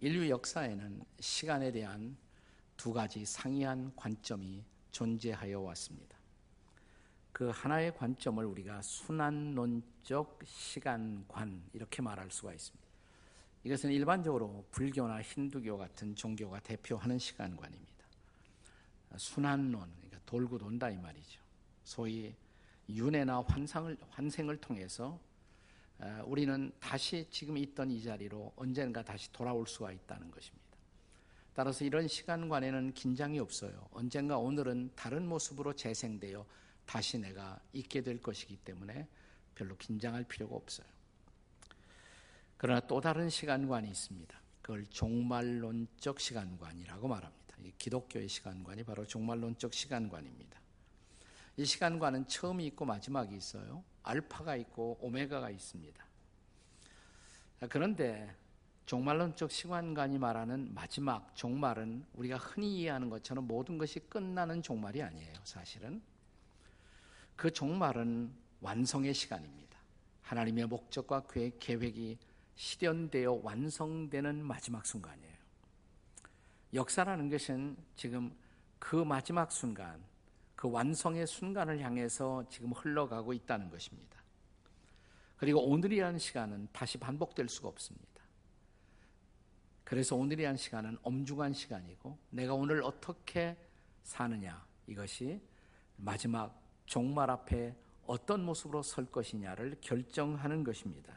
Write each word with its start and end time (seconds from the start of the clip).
인류 0.00 0.28
역사에는 0.28 1.04
시간에 1.18 1.72
대한 1.72 2.16
두 2.76 2.92
가지 2.92 3.24
상이한 3.24 3.92
관점이 3.96 4.64
존재하여 4.92 5.60
왔습니다. 5.60 6.16
그 7.32 7.50
하나의 7.50 7.94
관점을 7.94 8.44
우리가 8.44 8.80
순환론적 8.82 10.40
시간관 10.44 11.62
이렇게 11.72 12.00
말할 12.00 12.30
수가 12.30 12.52
있습니다. 12.52 12.88
이것은 13.64 13.90
일반적으로 13.90 14.64
불교나 14.70 15.20
힌두교 15.20 15.76
같은 15.78 16.14
종교가 16.14 16.60
대표하는 16.60 17.18
시간관입니다. 17.18 18.06
순환론, 19.16 19.90
그러니까 19.96 20.20
돌고 20.26 20.58
돈다 20.58 20.90
이 20.90 20.96
말이죠. 20.96 21.40
소위 21.82 22.34
윤회나 22.88 23.42
환상을, 23.42 23.96
환생을 24.10 24.58
통해서 24.58 25.18
우리는 26.24 26.72
다시 26.80 27.26
지금 27.30 27.58
있던 27.58 27.90
이 27.90 28.02
자리로 28.02 28.52
언젠가 28.56 29.02
다시 29.02 29.32
돌아올 29.32 29.66
수가 29.66 29.92
있다는 29.92 30.30
것입니다. 30.30 30.68
따라서 31.54 31.84
이런 31.84 32.06
시간관에는 32.06 32.94
긴장이 32.94 33.40
없어요. 33.40 33.88
언젠가 33.90 34.38
오늘은 34.38 34.92
다른 34.94 35.26
모습으로 35.26 35.74
재생되어 35.74 36.46
다시 36.86 37.18
내가 37.18 37.58
있게 37.72 38.02
될 38.02 38.22
것이기 38.22 38.58
때문에 38.58 39.08
별로 39.56 39.76
긴장할 39.76 40.24
필요가 40.24 40.54
없어요. 40.54 40.86
그러나 42.56 42.80
또 42.80 43.00
다른 43.00 43.28
시간관이 43.28 43.88
있습니다. 43.88 44.40
그걸 44.62 44.86
종말론적 44.86 46.20
시간관이라고 46.20 47.08
말합니다. 47.08 47.56
기독교의 47.78 48.28
시간관이 48.28 48.84
바로 48.84 49.04
종말론적 49.04 49.74
시간관입니다. 49.74 50.60
이 51.58 51.64
시간관은 51.64 52.28
처음이 52.28 52.64
있고 52.66 52.84
마지막이 52.84 53.34
있어요. 53.36 53.82
알파가 54.04 54.54
있고 54.54 54.96
오메가가 55.00 55.50
있습니다. 55.50 56.06
그런데 57.68 58.32
종말론적 58.86 59.50
시간관이 59.50 60.18
말하는 60.18 60.72
마지막 60.72 61.34
종말은 61.34 62.06
우리가 62.14 62.36
흔히 62.36 62.78
이해하는 62.78 63.10
것처럼 63.10 63.48
모든 63.48 63.76
것이 63.76 63.98
끝나는 63.98 64.62
종말이 64.62 65.02
아니에요. 65.02 65.34
사실은 65.42 66.00
그 67.34 67.52
종말은 67.52 68.32
완성의 68.60 69.12
시간입니다. 69.12 69.76
하나님의 70.22 70.66
목적과 70.66 71.26
계획이 71.26 72.18
실현되어 72.54 73.40
완성되는 73.42 74.44
마지막 74.44 74.86
순간이에요. 74.86 75.36
역사라는 76.72 77.28
것은 77.28 77.76
지금 77.96 78.32
그 78.78 78.94
마지막 78.94 79.50
순간, 79.50 80.00
그 80.58 80.68
완성의 80.68 81.24
순간을 81.28 81.78
향해서 81.78 82.44
지금 82.48 82.72
흘러가고 82.72 83.32
있다는 83.32 83.70
것입니다. 83.70 84.18
그리고 85.36 85.64
오늘이라는 85.64 86.18
시간은 86.18 86.66
다시 86.72 86.98
반복될 86.98 87.48
수가 87.48 87.68
없습니다. 87.68 88.24
그래서 89.84 90.16
오늘이라는 90.16 90.56
시간은 90.56 90.98
엄중한 91.02 91.52
시간이고 91.52 92.18
내가 92.30 92.54
오늘 92.54 92.82
어떻게 92.82 93.56
사느냐 94.02 94.66
이것이 94.88 95.40
마지막 95.96 96.60
종말 96.86 97.30
앞에 97.30 97.76
어떤 98.08 98.44
모습으로 98.44 98.82
설 98.82 99.06
것이냐를 99.06 99.76
결정하는 99.80 100.64
것입니다. 100.64 101.14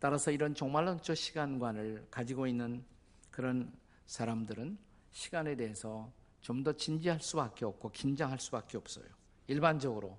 따라서 0.00 0.32
이런 0.32 0.56
종말론적 0.56 1.16
시간관을 1.16 2.08
가지고 2.10 2.48
있는 2.48 2.84
그런 3.30 3.72
사람들은 4.06 4.76
시간에 5.12 5.54
대해서 5.54 6.10
좀 6.40 6.64
더 6.64 6.72
진지할 6.72 7.20
수밖에 7.20 7.64
없고 7.64 7.90
긴장할 7.92 8.38
수밖에 8.38 8.76
없어요. 8.76 9.06
일반적으로 9.46 10.18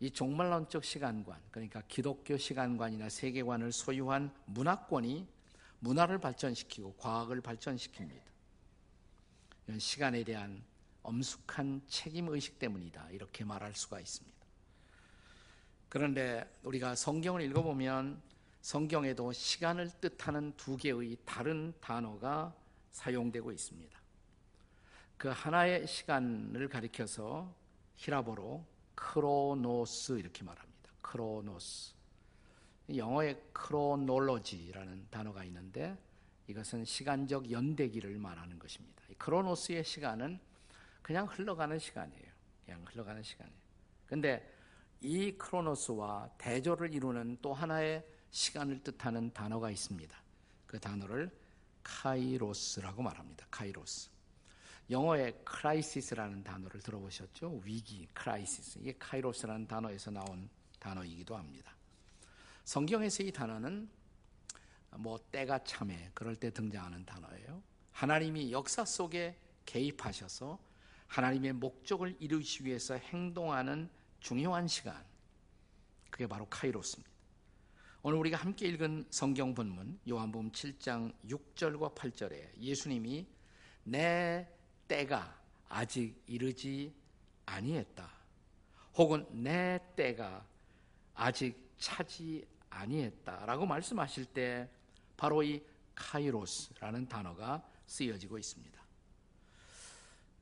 이 0.00 0.10
종말론적 0.10 0.84
시간관, 0.84 1.40
그러니까 1.50 1.82
기독교 1.88 2.36
시간관이나 2.36 3.08
세계관을 3.08 3.72
소유한 3.72 4.34
문화권이 4.46 5.26
문화를 5.80 6.18
발전시키고 6.18 6.94
과학을 6.96 7.40
발전시킵니다. 7.40 8.20
이런 9.66 9.78
시간에 9.78 10.22
대한 10.22 10.62
엄숙한 11.02 11.82
책임 11.88 12.28
의식 12.28 12.58
때문이다. 12.58 13.10
이렇게 13.10 13.44
말할 13.44 13.74
수가 13.74 14.00
있습니다. 14.00 14.36
그런데 15.88 16.44
우리가 16.62 16.94
성경을 16.94 17.42
읽어보면 17.42 18.20
성경에도 18.60 19.32
시간을 19.32 19.90
뜻하는 20.00 20.52
두 20.56 20.76
개의 20.76 21.16
다른 21.24 21.72
단어가 21.80 22.54
사용되고 22.90 23.52
있습니다. 23.52 24.05
그 25.16 25.28
하나의 25.28 25.86
시간을 25.86 26.68
가리켜서 26.68 27.54
히라보로 27.96 28.64
크로노스 28.94 30.18
이렇게 30.18 30.44
말합니다. 30.44 30.90
크로노스. 31.00 31.94
영어에 32.94 33.34
크로놀로지라는 33.52 35.08
단어가 35.10 35.42
있는데 35.44 35.96
이것은 36.46 36.84
시간적 36.84 37.50
연대기를 37.50 38.18
말하는 38.18 38.58
것입니다. 38.58 39.02
크로노스의 39.18 39.84
시간은 39.84 40.38
그냥 41.02 41.26
흘러가는 41.26 41.78
시간이에요. 41.78 42.32
그냥 42.64 42.84
흘러가는 42.84 43.22
시간이에요. 43.22 43.58
근데 44.06 44.54
이 45.00 45.32
크로노스와 45.32 46.30
대조를 46.38 46.94
이루는 46.94 47.38
또 47.42 47.52
하나의 47.52 48.04
시간을 48.30 48.82
뜻하는 48.82 49.32
단어가 49.32 49.70
있습니다. 49.70 50.16
그 50.66 50.78
단어를 50.78 51.30
카이로스라고 51.82 53.02
말합니다. 53.02 53.46
카이로스. 53.50 54.15
영어의 54.90 55.40
crisis라는 55.44 56.44
단어를 56.44 56.80
들어보셨죠? 56.80 57.60
위기, 57.64 58.06
crisis. 58.14 58.78
이게 58.80 58.94
카이로스라는 58.98 59.66
단어에서 59.66 60.10
나온 60.10 60.48
단어이기도 60.78 61.36
합니다. 61.36 61.74
성경에서 62.64 63.24
이 63.24 63.32
단어는 63.32 63.88
뭐 64.98 65.18
때가 65.30 65.62
차매 65.64 66.10
그럴 66.14 66.36
때 66.36 66.50
등장하는 66.50 67.04
단어예요. 67.04 67.62
하나님이 67.92 68.52
역사 68.52 68.84
속에 68.84 69.36
개입하셔서 69.64 70.58
하나님의 71.08 71.54
목적을 71.54 72.16
이루기 72.20 72.64
위해서 72.64 72.94
행동하는 72.94 73.88
중요한 74.20 74.68
시간. 74.68 75.04
그게 76.10 76.26
바로 76.26 76.46
카이로스입니다. 76.46 77.10
오늘 78.02 78.18
우리가 78.18 78.36
함께 78.36 78.68
읽은 78.68 79.06
성경 79.10 79.54
본문 79.54 79.98
요한복음 80.08 80.52
7장 80.52 81.12
6절과 81.28 81.94
8절에 81.94 82.56
예수님이 82.60 83.26
내 83.82 84.48
때가 84.88 85.36
아직 85.68 86.22
이르지 86.26 86.94
아니했다. 87.46 88.10
혹은 88.96 89.26
내 89.30 89.78
때가 89.94 90.44
아직 91.14 91.70
차지 91.78 92.46
아니했다라고 92.70 93.66
말씀하실 93.66 94.26
때 94.26 94.68
바로 95.16 95.42
이 95.42 95.62
카이로스라는 95.94 97.08
단어가 97.08 97.62
쓰여지고 97.86 98.38
있습니다. 98.38 98.76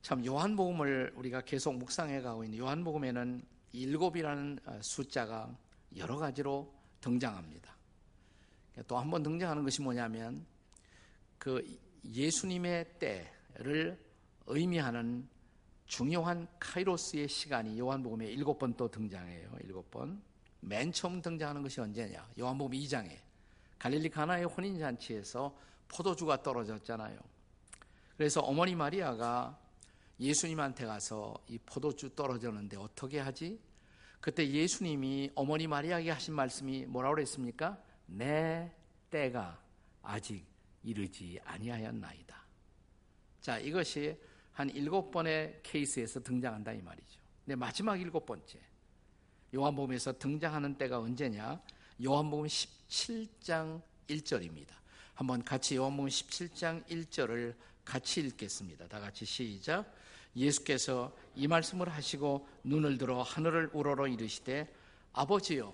참 0.01 0.25
요한복음을 0.25 1.13
우리가 1.15 1.41
계속 1.41 1.75
묵상해 1.77 2.21
가고 2.21 2.43
있는 2.43 2.59
요한복음에는 2.59 3.43
일곱이라는 3.71 4.59
숫자가 4.81 5.57
여러 5.97 6.17
가지로 6.17 6.73
등장합니다. 7.01 7.75
또 8.87 8.97
한 8.97 9.09
번 9.09 9.23
등장하는 9.23 9.63
것이 9.63 9.81
뭐냐면 9.81 10.45
그 11.37 11.63
예수님의 12.05 12.99
때를 12.99 13.97
의미하는 14.47 15.27
중요한 15.85 16.47
카이로스의 16.59 17.27
시간이 17.27 17.77
요한복음에 17.79 18.25
일곱 18.27 18.57
번 18.57 18.73
또 18.75 18.89
등장해요. 18.89 19.51
일곱 19.63 19.89
번. 19.91 20.21
맨 20.59 20.91
처음 20.91 21.21
등장하는 21.21 21.61
것이 21.61 21.79
언제냐? 21.79 22.27
요한복음 22.39 22.71
2장에 22.77 23.19
갈릴리 23.77 24.09
가나의 24.09 24.45
혼인 24.45 24.79
잔치에서 24.79 25.55
포도주가 25.87 26.41
떨어졌잖아요. 26.41 27.19
그래서 28.17 28.41
어머니 28.41 28.73
마리아가 28.75 29.59
예수님한테 30.19 30.85
가서 30.85 31.35
이 31.47 31.59
포도주 31.59 32.15
떨어졌는데 32.15 32.77
어떻게 32.77 33.19
하지? 33.19 33.59
그때 34.21 34.47
예수님이 34.49 35.31
어머니 35.35 35.67
마리아에게 35.67 36.09
하신 36.09 36.33
말씀이 36.33 36.85
뭐라고 36.85 37.15
그랬습니까? 37.15 37.79
내 38.07 38.71
때가 39.11 39.61
아직 40.01 40.45
이르지 40.81 41.39
아니하였나이다. 41.43 42.35
자, 43.41 43.59
이것이 43.59 44.17
한 44.55 44.69
일곱 44.69 45.11
번의 45.11 45.59
케이스에서 45.63 46.21
등장한다 46.21 46.71
이 46.71 46.81
말이죠. 46.81 47.19
근데 47.43 47.55
마지막 47.55 47.99
일곱 47.99 48.25
번째 48.25 48.57
요한복음에서 49.53 50.17
등장하는 50.17 50.77
때가 50.77 50.99
언제냐? 50.99 51.61
요한복음 52.03 52.47
17장 52.47 53.81
1절입니다. 54.07 54.69
한번 55.13 55.43
같이 55.43 55.75
요한복음 55.75 56.09
17장 56.09 56.85
1절을 56.87 57.53
같이 57.83 58.21
읽겠습니다. 58.21 58.87
다 58.87 58.99
같이 59.01 59.25
시작. 59.25 59.93
예수께서 60.37 61.13
이 61.35 61.47
말씀을 61.47 61.89
하시고 61.89 62.47
눈을 62.63 62.97
들어 62.97 63.21
하늘을 63.23 63.71
우러러 63.73 64.07
이르시되 64.07 64.73
아버지여 65.11 65.73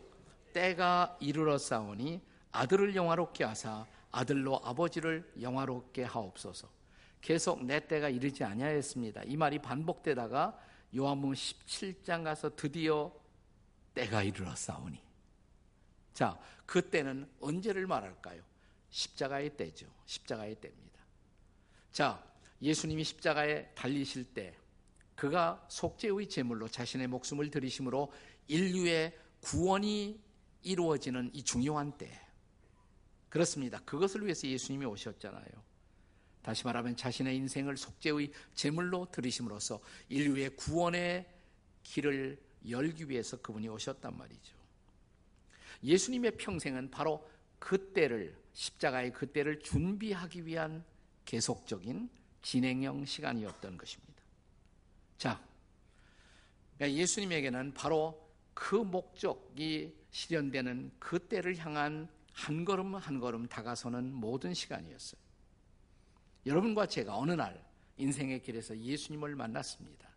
때가 0.54 1.18
이르러 1.20 1.60
싸우니 1.60 2.20
아들을 2.52 2.96
영화롭게 2.96 3.44
하사 3.44 3.86
아들로 4.12 4.60
아버지를 4.64 5.32
영화롭게 5.40 6.04
하옵소서. 6.04 6.81
계속 7.22 7.64
내 7.64 7.88
때가 7.88 8.10
이르지 8.10 8.44
아니하였습니다. 8.44 9.24
이 9.26 9.38
말이 9.38 9.60
반복되다가 9.60 10.60
요한복음 10.96 11.34
17장 11.34 12.24
가서 12.24 12.56
드디어 12.56 13.14
때가 13.94 14.24
이르렀사오니. 14.24 15.00
자, 16.14 16.40
그 16.66 16.90
때는 16.90 17.30
언제를 17.40 17.88
말할까요? 17.88 18.42
십자가의 18.90 19.56
때죠. 19.56 19.88
십자가의 20.06 20.56
때입니다. 20.56 21.00
자, 21.92 22.24
예수님이 22.62 23.04
십자가에 23.04 23.70
달리실 23.74 24.34
때 24.34 24.56
그가 25.16 25.66
속죄의 25.70 26.28
제물로 26.30 26.68
자신의 26.68 27.08
목숨을 27.08 27.52
들이심으로 27.52 28.12
인류의 28.48 29.18
구원이 29.42 30.20
이루어지는 30.64 31.32
이 31.34 31.44
중요한 31.44 31.98
때. 31.98 32.20
그렇습니다. 33.30 33.80
그것을 33.86 34.24
위해서 34.24 34.48
예수님이 34.48 34.86
오셨잖아요. 34.86 35.71
다시 36.42 36.66
말하면 36.66 36.96
자신의 36.96 37.36
인생을 37.38 37.78
속죄의 37.78 38.32
제물로 38.56 39.08
들이심으로써 39.12 39.80
인류의 40.10 40.56
구원의 40.56 41.28
길을 41.84 42.42
열기 42.70 43.10
위해서 43.10 43.42
그분이 43.42 43.68
오셨단 43.70 44.18
말이죠. 44.18 44.56
예수님의 45.84 46.38
평생은 46.38 46.92
바로 46.92 47.28
그때를 47.60 48.36
십자가의 48.54 49.14
그때를 49.14 49.60
준비하기 49.60 50.46
위한 50.46 50.84
계속적인 51.26 52.10
진행형 52.42 53.06
시간이었던 53.06 53.78
것입니다. 53.78 54.22
자, 55.18 55.44
그러니까 56.76 57.00
예수님에게는 57.00 57.74
바로 57.74 58.28
그 58.54 58.76
목적이 58.76 59.96
실현되는 60.12 60.92
그때를 61.00 61.58
향한 61.58 62.10
한 62.34 62.66
걸음 62.66 62.96
한 62.96 63.20
걸음 63.20 63.48
다가서는 63.48 64.14
모든 64.14 64.54
시간이었어요. 64.54 65.22
여러분과 66.46 66.88
제가 66.88 67.16
어느 67.18 67.32
날 67.32 67.64
인생의 67.98 68.42
길에서 68.42 68.78
예수님을 68.78 69.36
만났습니다. 69.36 70.10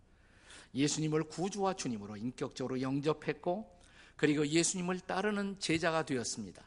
예수님을 0.74 1.24
구주와 1.24 1.74
주님으로 1.74 2.16
인격적으로 2.16 2.80
영접했고 2.80 3.78
그리고 4.16 4.46
예수님을 4.46 5.00
따르는 5.00 5.58
제자가 5.58 6.04
되었습니다. 6.04 6.64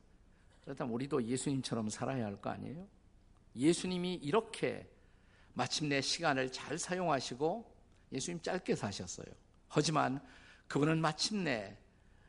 그렇다면 0.63 0.93
우리도 0.93 1.23
예수님처럼 1.23 1.89
살아야 1.89 2.25
할 2.25 2.37
거 2.37 2.49
아니에요? 2.49 2.87
예수님이 3.55 4.15
이렇게 4.15 4.87
마침내 5.53 6.01
시간을 6.01 6.51
잘 6.51 6.77
사용하시고 6.77 7.75
예수님 8.11 8.41
짧게 8.41 8.75
사셨어요. 8.75 9.25
하지만 9.67 10.21
그분은 10.67 11.01
마침내 11.01 11.77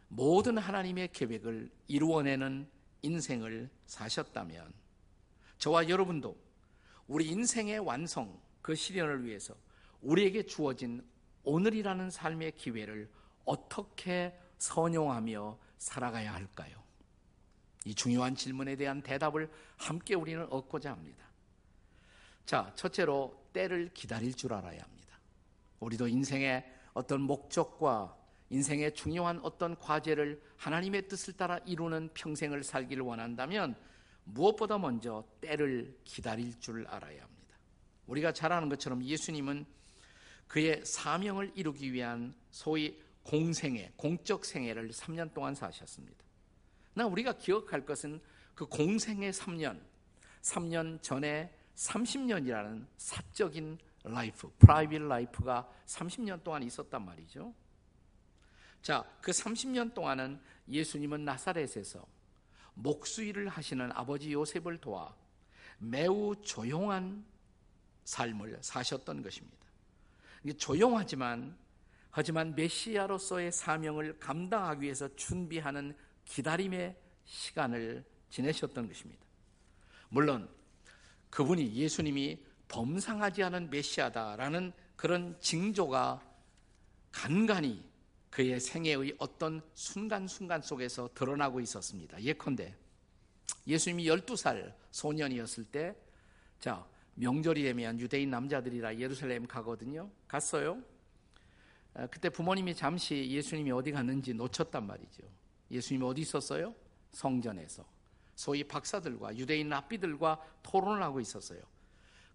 모든 0.08 0.56
하나님의 0.56 1.10
계획을 1.12 1.70
이루어내는 1.88 2.68
인생을 3.02 3.68
사셨다면 3.86 4.72
저와 5.58 5.88
여러분도 5.88 6.36
우리 7.08 7.26
인생의 7.28 7.78
완성, 7.80 8.38
그 8.60 8.74
실현을 8.74 9.24
위해서 9.24 9.54
우리에게 10.02 10.44
주어진 10.44 11.02
오늘이라는 11.42 12.10
삶의 12.10 12.52
기회를 12.52 13.10
어떻게 13.44 14.38
선용하며 14.58 15.58
살아가야 15.78 16.34
할까요? 16.34 16.82
이 17.86 17.94
중요한 17.94 18.34
질문에 18.34 18.76
대한 18.76 19.00
대답을 19.00 19.50
함께 19.78 20.14
우리는 20.14 20.46
얻고자 20.50 20.92
합니다. 20.92 21.24
자, 22.44 22.72
첫째로 22.74 23.48
때를 23.54 23.90
기다릴 23.94 24.34
줄 24.34 24.52
알아야 24.52 24.82
합니다. 24.82 25.18
우리도 25.80 26.08
인생의 26.08 26.70
어떤 26.92 27.22
목적과 27.22 28.16
인생의 28.50 28.94
중요한 28.94 29.40
어떤 29.42 29.78
과제를 29.78 30.42
하나님의 30.56 31.08
뜻을 31.08 31.34
따라 31.34 31.58
이루는 31.58 32.10
평생을 32.12 32.64
살기를 32.64 33.02
원한다면 33.02 33.76
무엇보다 34.28 34.78
먼저 34.78 35.24
때를 35.40 35.98
기다릴 36.04 36.58
줄 36.60 36.86
알아야 36.86 37.22
합니다. 37.22 37.56
우리가 38.06 38.32
잘 38.32 38.52
아는 38.52 38.68
것처럼 38.68 39.02
예수님은 39.02 39.66
그의 40.46 40.84
사명을 40.84 41.52
이루기 41.54 41.92
위한 41.92 42.34
소위 42.50 43.00
공생애, 43.22 43.92
공적 43.96 44.44
생애를 44.44 44.90
3년 44.90 45.32
동안 45.34 45.54
사셨습니다. 45.54 46.24
나 46.94 47.06
우리가 47.06 47.34
기억할 47.34 47.84
것은 47.84 48.20
그 48.54 48.66
공생애 48.66 49.30
3년, 49.30 49.80
3년 50.42 51.02
전에 51.02 51.54
30년이라는 51.74 52.86
사적인 52.96 53.78
life, 54.04 54.50
private 54.58 55.02
life가 55.02 55.68
30년 55.86 56.42
동안 56.42 56.62
있었단 56.62 57.04
말이죠. 57.04 57.54
자, 58.80 59.04
그 59.20 59.30
30년 59.30 59.92
동안은 59.92 60.40
예수님은 60.68 61.24
나사렛에서 61.24 62.06
목수일을 62.78 63.48
하시는 63.48 63.90
아버지 63.92 64.32
요셉을 64.32 64.78
도와 64.78 65.14
매우 65.78 66.34
조용한 66.42 67.24
삶을 68.04 68.58
사셨던 68.60 69.22
것입니다. 69.22 69.58
조용하지만 70.56 71.56
하지만 72.10 72.54
메시아로서의 72.54 73.52
사명을 73.52 74.18
감당하기 74.18 74.82
위해서 74.82 75.14
준비하는 75.14 75.96
기다림의 76.24 76.96
시간을 77.24 78.04
지내셨던 78.30 78.88
것입니다. 78.88 79.24
물론 80.08 80.48
그분이 81.30 81.74
예수님이 81.74 82.44
범상하지 82.68 83.42
않은 83.44 83.70
메시아다라는 83.70 84.72
그런 84.96 85.38
징조가 85.40 86.22
간간히 87.12 87.84
그의 88.30 88.60
생애의 88.60 89.14
어떤 89.18 89.62
순간순간 89.74 90.62
속에서 90.62 91.08
드러나고 91.14 91.60
있었습니다. 91.60 92.20
예컨대 92.22 92.74
예수님이 93.66 94.04
12살 94.04 94.74
소년이었을 94.90 95.64
때, 95.64 95.94
자, 96.60 96.86
명절이 97.14 97.62
되면 97.62 97.98
유대인 97.98 98.30
남자들이라 98.30 98.98
예루살렘 98.98 99.46
가거든요. 99.46 100.10
갔어요. 100.26 100.82
아, 101.94 102.06
그때 102.06 102.28
부모님이 102.28 102.74
잠시 102.74 103.28
예수님이 103.30 103.72
어디 103.72 103.90
갔는지 103.90 104.34
놓쳤단 104.34 104.86
말이죠. 104.86 105.22
예수님이 105.70 106.04
어디 106.06 106.20
있었어요? 106.22 106.74
성전에서. 107.12 107.84
소위 108.36 108.62
박사들과 108.62 109.36
유대인 109.36 109.68
랍비들과 109.68 110.40
토론을 110.62 111.02
하고 111.02 111.18
있었어요. 111.18 111.60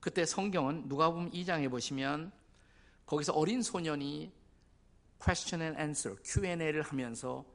그때 0.01 0.25
성경은 0.25 0.89
누가 0.89 1.09
보면 1.09 1.31
2장에 1.31 1.69
보시면 1.69 2.31
거기서 3.05 3.33
어린 3.33 3.61
소년이 3.61 4.31
question 5.23 5.61
and 5.61 5.79
answer, 5.79 6.17
Q&A를 6.23 6.81
하면서 6.81 7.45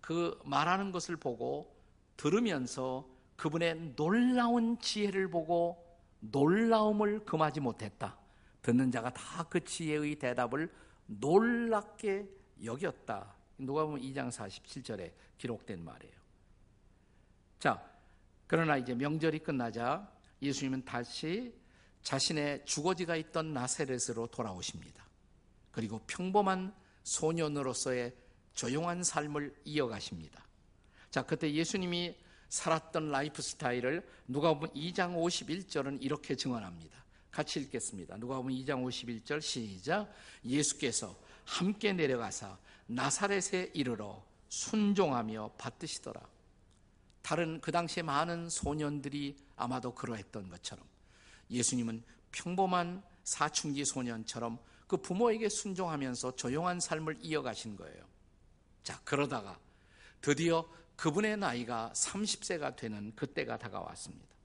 그 0.00 0.38
말하는 0.44 0.90
것을 0.90 1.16
보고 1.16 1.74
들으면서 2.16 3.08
그분의 3.36 3.94
놀라운 3.96 4.78
지혜를 4.78 5.30
보고 5.30 5.78
놀라움을 6.20 7.24
금하지 7.24 7.60
못했다. 7.60 8.16
듣는 8.62 8.90
자가 8.90 9.12
다 9.12 9.44
그 9.44 9.62
지혜의 9.64 10.16
대답을 10.16 10.72
놀랍게 11.06 12.28
여겼다. 12.64 13.34
누가 13.58 13.84
보면 13.84 14.00
2장 14.00 14.30
47절에 14.30 15.12
기록된 15.38 15.84
말이에요. 15.84 16.14
자, 17.58 17.84
그러나 18.46 18.76
이제 18.76 18.94
명절이 18.94 19.40
끝나자 19.40 20.10
예수님은 20.40 20.84
다시 20.84 21.54
자신의 22.02 22.64
주거지가 22.64 23.16
있던 23.16 23.52
나세렛으로 23.52 24.28
돌아오십니다. 24.28 25.04
그리고 25.70 26.00
평범한 26.06 26.74
소년으로서의 27.04 28.14
조용한 28.54 29.02
삶을 29.02 29.54
이어가십니다. 29.64 30.44
자, 31.10 31.22
그때 31.22 31.52
예수님이 31.52 32.16
살았던 32.48 33.10
라이프 33.10 33.40
스타일을 33.40 34.06
누가 34.28 34.52
보면 34.54 34.74
2장 34.74 35.14
51절은 35.16 35.98
이렇게 36.02 36.36
증언합니다. 36.36 37.02
같이 37.30 37.60
읽겠습니다. 37.60 38.18
누가 38.18 38.36
보면 38.36 38.54
2장 38.58 38.84
51절 38.84 39.40
시작. 39.40 40.12
예수께서 40.44 41.16
함께 41.44 41.92
내려가사 41.92 42.58
나사렛에 42.86 43.70
이르러 43.74 44.22
순종하며 44.48 45.52
받드시더라. 45.56 46.20
다른 47.22 47.60
그 47.60 47.72
당시에 47.72 48.02
많은 48.02 48.50
소년들이 48.50 49.36
아마도 49.56 49.94
그러했던 49.94 50.50
것처럼 50.50 50.84
예수님은 51.50 52.02
평범한 52.32 53.02
사춘기 53.24 53.84
소년처럼 53.84 54.58
그 54.92 54.98
부모에게 54.98 55.48
순종하면서 55.48 56.36
조용한 56.36 56.78
삶을 56.78 57.16
이어가신 57.22 57.76
거예요. 57.76 58.04
자, 58.82 59.00
그러다가 59.04 59.58
드디어 60.20 60.68
그분의 60.96 61.38
나이가 61.38 61.90
30세가 61.94 62.76
되는 62.76 63.10
그때가 63.16 63.56
다가왔습니다. 63.56 64.36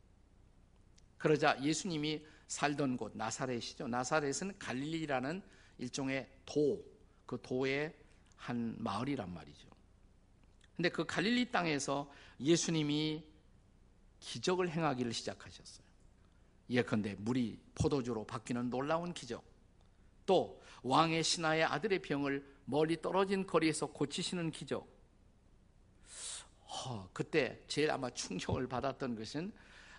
그러자 1.18 1.62
예수님이 1.62 2.26
살던 2.48 2.96
곳 2.96 3.18
나사렛이죠. 3.18 3.90
나사렛은 3.90 4.58
갈릴리라는 4.58 5.44
일종의 5.80 6.30
도, 6.46 6.82
그 7.26 7.38
도의 7.42 7.94
한 8.38 8.74
마을이란 8.80 9.34
말이죠. 9.34 9.68
근데 10.78 10.88
그 10.88 11.06
갈릴리 11.06 11.52
땅에서 11.52 12.10
예수님이 12.40 13.22
기적을 14.22 14.70
행하기를 14.70 15.12
시작하셨어요. 15.12 15.86
예컨대 16.70 17.18
물이 17.20 17.60
포도주로 17.76 18.26
바뀌는 18.26 18.70
놀라운 18.70 19.14
기적. 19.14 19.44
또 20.28 20.62
왕의 20.84 21.24
신하의 21.24 21.64
아들의 21.64 22.04
병을 22.04 22.46
멀리 22.66 23.02
떨어진 23.02 23.48
거리에서 23.48 23.88
고치시는 23.88 24.52
기적. 24.52 24.88
허, 26.68 27.10
그때 27.14 27.64
제일 27.68 27.90
아마 27.90 28.12
충격을 28.12 28.68
받았던 28.68 29.16
것은 29.16 29.52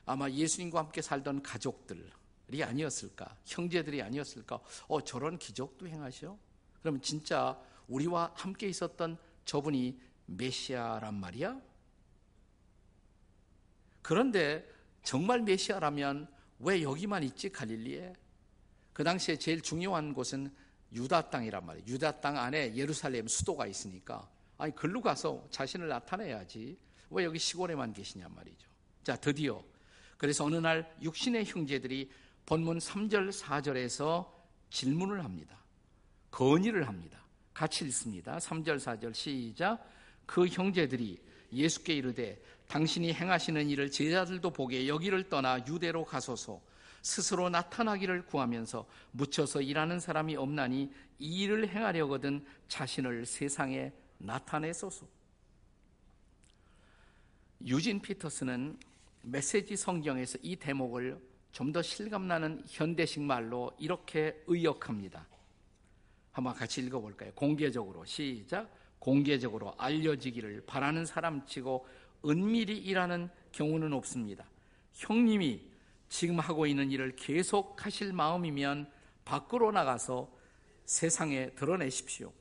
아마 0.04 0.30
예수님과 0.30 0.78
함께 0.78 1.02
살던 1.02 1.42
가족들이 1.42 2.62
아니었을까, 2.62 3.36
형제들이 3.44 4.00
아니었을까. 4.02 4.60
어, 4.86 5.00
저런 5.02 5.38
기적도 5.38 5.88
행하셔? 5.88 6.38
그러면 6.80 7.02
진짜 7.02 7.60
우리와 7.88 8.32
함께 8.36 8.68
있었던 8.68 9.18
저분이 9.44 9.98
메시아란 10.26 11.14
말이야? 11.14 11.60
그런데 14.02 14.66
정말 15.02 15.40
메시아라면 15.42 16.30
왜 16.60 16.82
여기만 16.82 17.22
있지 17.22 17.50
갈릴리에? 17.50 18.12
그 18.98 19.04
당시에 19.04 19.36
제일 19.36 19.60
중요한 19.60 20.12
곳은 20.12 20.50
유다 20.92 21.30
땅이란 21.30 21.64
말이에요. 21.64 21.86
유다 21.86 22.20
땅 22.20 22.36
안에 22.36 22.74
예루살렘 22.74 23.28
수도가 23.28 23.68
있으니까 23.68 24.28
아니 24.56 24.74
글로 24.74 25.00
가서 25.00 25.46
자신을 25.52 25.86
나타내야지. 25.86 26.76
왜 27.10 27.24
여기 27.24 27.38
시골에만 27.38 27.92
계시냔 27.92 28.34
말이죠. 28.34 28.68
자, 29.04 29.14
드디어 29.14 29.62
그래서 30.16 30.44
어느 30.44 30.56
날 30.56 30.92
육신의 31.00 31.44
형제들이 31.44 32.10
본문 32.44 32.78
3절 32.78 33.30
4절에서 33.30 34.28
질문을 34.70 35.22
합니다. 35.22 35.56
건의를 36.32 36.88
합니다. 36.88 37.24
같이 37.54 37.84
읽습니다. 37.84 38.38
3절 38.38 38.80
4절 38.80 39.14
시작. 39.14 39.78
그 40.26 40.48
형제들이 40.48 41.22
예수께 41.52 41.94
이르되 41.94 42.42
당신이 42.66 43.14
행하시는 43.14 43.70
일을 43.70 43.92
제자들도 43.92 44.50
보게 44.50 44.88
여기를 44.88 45.28
떠나 45.28 45.64
유대로 45.68 46.04
가소서 46.04 46.60
스스로 47.08 47.48
나타나기를 47.48 48.26
구하면서 48.26 48.86
묻혀서 49.12 49.62
일하는 49.62 49.98
사람이 49.98 50.36
없나니 50.36 50.92
이 51.18 51.42
일을 51.42 51.66
행하려거든 51.68 52.44
자신을 52.68 53.24
세상에 53.24 53.92
나타내소서. 54.18 55.06
유진 57.64 58.00
피터스는 58.00 58.78
메시지 59.22 59.74
성경에서 59.74 60.38
이 60.42 60.56
대목을 60.56 61.18
좀 61.50 61.72
더 61.72 61.80
실감나는 61.80 62.62
현대식 62.68 63.22
말로 63.22 63.72
이렇게 63.78 64.40
의역합니다. 64.46 65.26
한번 66.30 66.54
같이 66.54 66.82
읽어볼까요? 66.82 67.32
공개적으로 67.34 68.04
시작. 68.04 68.70
공개적으로 68.98 69.74
알려지기를 69.78 70.66
바라는 70.66 71.06
사람치고 71.06 71.86
은밀히 72.26 72.76
일하는 72.76 73.30
경우는 73.52 73.94
없습니다. 73.94 74.44
형님이 74.92 75.67
지금 76.08 76.38
하고 76.40 76.66
있는 76.66 76.90
일을 76.90 77.16
계속 77.16 77.84
하실 77.84 78.12
마음이면 78.12 78.90
밖으로 79.24 79.72
나가서 79.72 80.30
세상에 80.84 81.50
드러내십시오. 81.50 82.32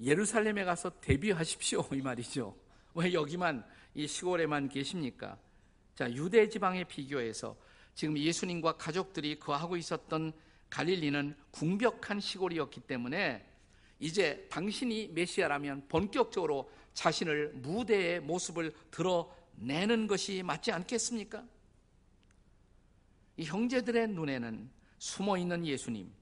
예루살렘에 0.00 0.64
가서 0.64 0.90
데뷔하십시오. 1.00 1.86
이 1.92 2.00
말이죠. 2.00 2.56
왜 2.94 3.12
여기만 3.12 3.64
이 3.94 4.06
시골에만 4.06 4.68
계십니까? 4.68 5.38
자, 5.94 6.10
유대 6.12 6.48
지방에 6.48 6.84
비교해서 6.84 7.56
지금 7.94 8.16
예수님과 8.16 8.76
가족들이 8.76 9.38
거하고 9.38 9.76
있었던 9.76 10.32
갈릴리는 10.70 11.34
궁벽한 11.50 12.20
시골이었기 12.20 12.82
때문에 12.82 13.44
이제 13.98 14.46
당신이 14.50 15.08
메시아라면 15.08 15.86
본격적으로 15.88 16.70
자신을 16.94 17.52
무대의 17.54 18.20
모습을 18.20 18.72
드러내는 18.90 20.06
것이 20.06 20.42
맞지 20.42 20.70
않겠습니까? 20.72 21.44
이 23.38 23.44
형제들의 23.44 24.08
눈에는 24.08 24.68
숨어 24.98 25.38
있는 25.38 25.64
예수님, 25.64 26.12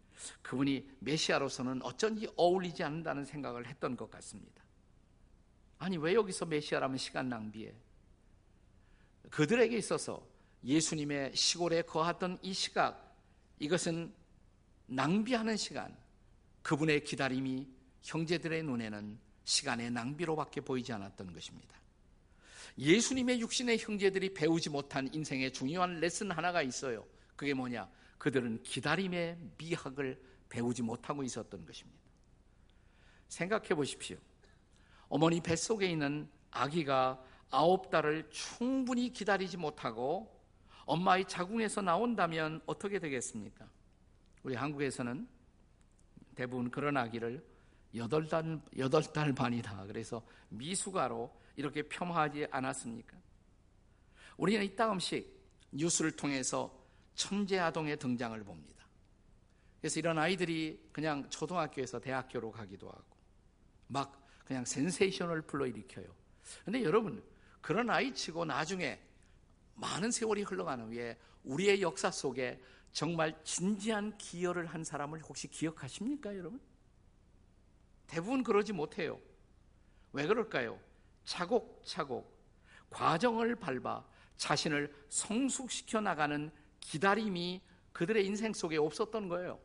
그분이 0.42 0.86
메시아로서는 1.00 1.82
어쩐지 1.82 2.28
어울리지 2.36 2.84
않는다는 2.84 3.24
생각을 3.24 3.66
했던 3.66 3.96
것 3.96 4.10
같습니다. 4.10 4.62
아니, 5.78 5.96
왜 5.96 6.14
여기서 6.14 6.44
메시아라면 6.44 6.98
시간 6.98 7.28
낭비해? 7.30 7.72
그들에게 9.30 9.76
있어서 9.78 10.24
예수님의 10.62 11.34
시골에 11.34 11.82
거하던 11.82 12.38
이 12.42 12.52
시각, 12.52 13.16
이것은 13.58 14.12
낭비하는 14.86 15.56
시간, 15.56 15.96
그분의 16.62 17.02
기다림이 17.04 17.66
형제들의 18.02 18.62
눈에는 18.62 19.18
시간의 19.44 19.90
낭비로밖에 19.90 20.60
보이지 20.60 20.92
않았던 20.92 21.32
것입니다. 21.32 21.76
예수님의 22.78 23.40
육신의 23.40 23.78
형제들이 23.78 24.34
배우지 24.34 24.70
못한 24.70 25.08
인생의 25.12 25.52
중요한 25.52 25.98
레슨 26.00 26.30
하나가 26.30 26.62
있어요. 26.62 27.06
그게 27.34 27.54
뭐냐? 27.54 27.88
그들은 28.18 28.62
기다림의 28.62 29.38
미학을 29.58 30.20
배우지 30.48 30.82
못하고 30.82 31.22
있었던 31.22 31.64
것입니다. 31.64 32.00
생각해 33.28 33.68
보십시오. 33.68 34.16
어머니 35.08 35.40
뱃속에 35.40 35.86
있는 35.86 36.28
아기가 36.50 37.22
아홉 37.50 37.90
달을 37.90 38.28
충분히 38.30 39.10
기다리지 39.10 39.56
못하고 39.56 40.34
엄마의 40.84 41.26
자궁에서 41.26 41.82
나온다면 41.82 42.60
어떻게 42.66 42.98
되겠습니까? 42.98 43.68
우리 44.42 44.54
한국에서는 44.54 45.28
대부분 46.34 46.70
그런 46.70 46.96
아기를 46.96 47.44
여덟 47.94 48.28
달, 48.28 48.60
여덟 48.76 49.02
달 49.02 49.32
반이다. 49.32 49.86
그래서 49.86 50.22
미숙아로 50.50 51.32
이렇게 51.56 51.82
폄하하지 51.82 52.46
않았습니까? 52.50 53.16
우리는 54.36 54.62
이따금씩 54.64 55.34
뉴스를 55.72 56.12
통해서 56.12 56.84
천재 57.14 57.58
아동의 57.58 57.98
등장을 57.98 58.38
봅니다. 58.44 58.86
그래서 59.80 59.98
이런 59.98 60.18
아이들이 60.18 60.88
그냥 60.92 61.28
초등학교에서 61.30 62.00
대학교로 62.00 62.50
가기도 62.50 62.88
하고 62.88 63.16
막 63.88 64.26
그냥 64.44 64.64
센세이션을 64.64 65.42
불러일으켜요. 65.42 66.06
근데 66.64 66.82
여러분, 66.82 67.22
그런 67.60 67.90
아이 67.90 68.14
치고 68.14 68.44
나중에 68.44 69.00
많은 69.74 70.10
세월이 70.10 70.42
흘러가는 70.42 70.86
후에 70.86 71.18
우리의 71.44 71.82
역사 71.82 72.10
속에 72.10 72.60
정말 72.92 73.38
진지한 73.44 74.16
기여를 74.16 74.66
한 74.66 74.84
사람을 74.84 75.20
혹시 75.22 75.48
기억하십니까, 75.48 76.36
여러분? 76.36 76.60
대부분 78.06 78.42
그러지 78.42 78.72
못해요. 78.72 79.20
왜 80.12 80.26
그럴까요? 80.26 80.80
차곡차곡 81.26 82.34
과정을 82.88 83.56
밟아 83.56 84.04
자신을 84.36 84.94
성숙시켜 85.08 86.00
나가는 86.00 86.50
기다림이 86.80 87.60
그들의 87.92 88.24
인생 88.26 88.52
속에 88.52 88.76
없었던 88.76 89.28
거예요. 89.28 89.60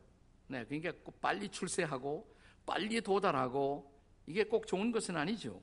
네, 0.48 0.64
그러니까 0.66 0.92
꼭 1.02 1.20
빨리 1.20 1.48
출세하고 1.48 2.30
빨리 2.66 3.00
도달하고 3.00 3.90
이게 4.26 4.44
꼭 4.44 4.66
좋은 4.66 4.92
것은 4.92 5.16
아니죠. 5.16 5.62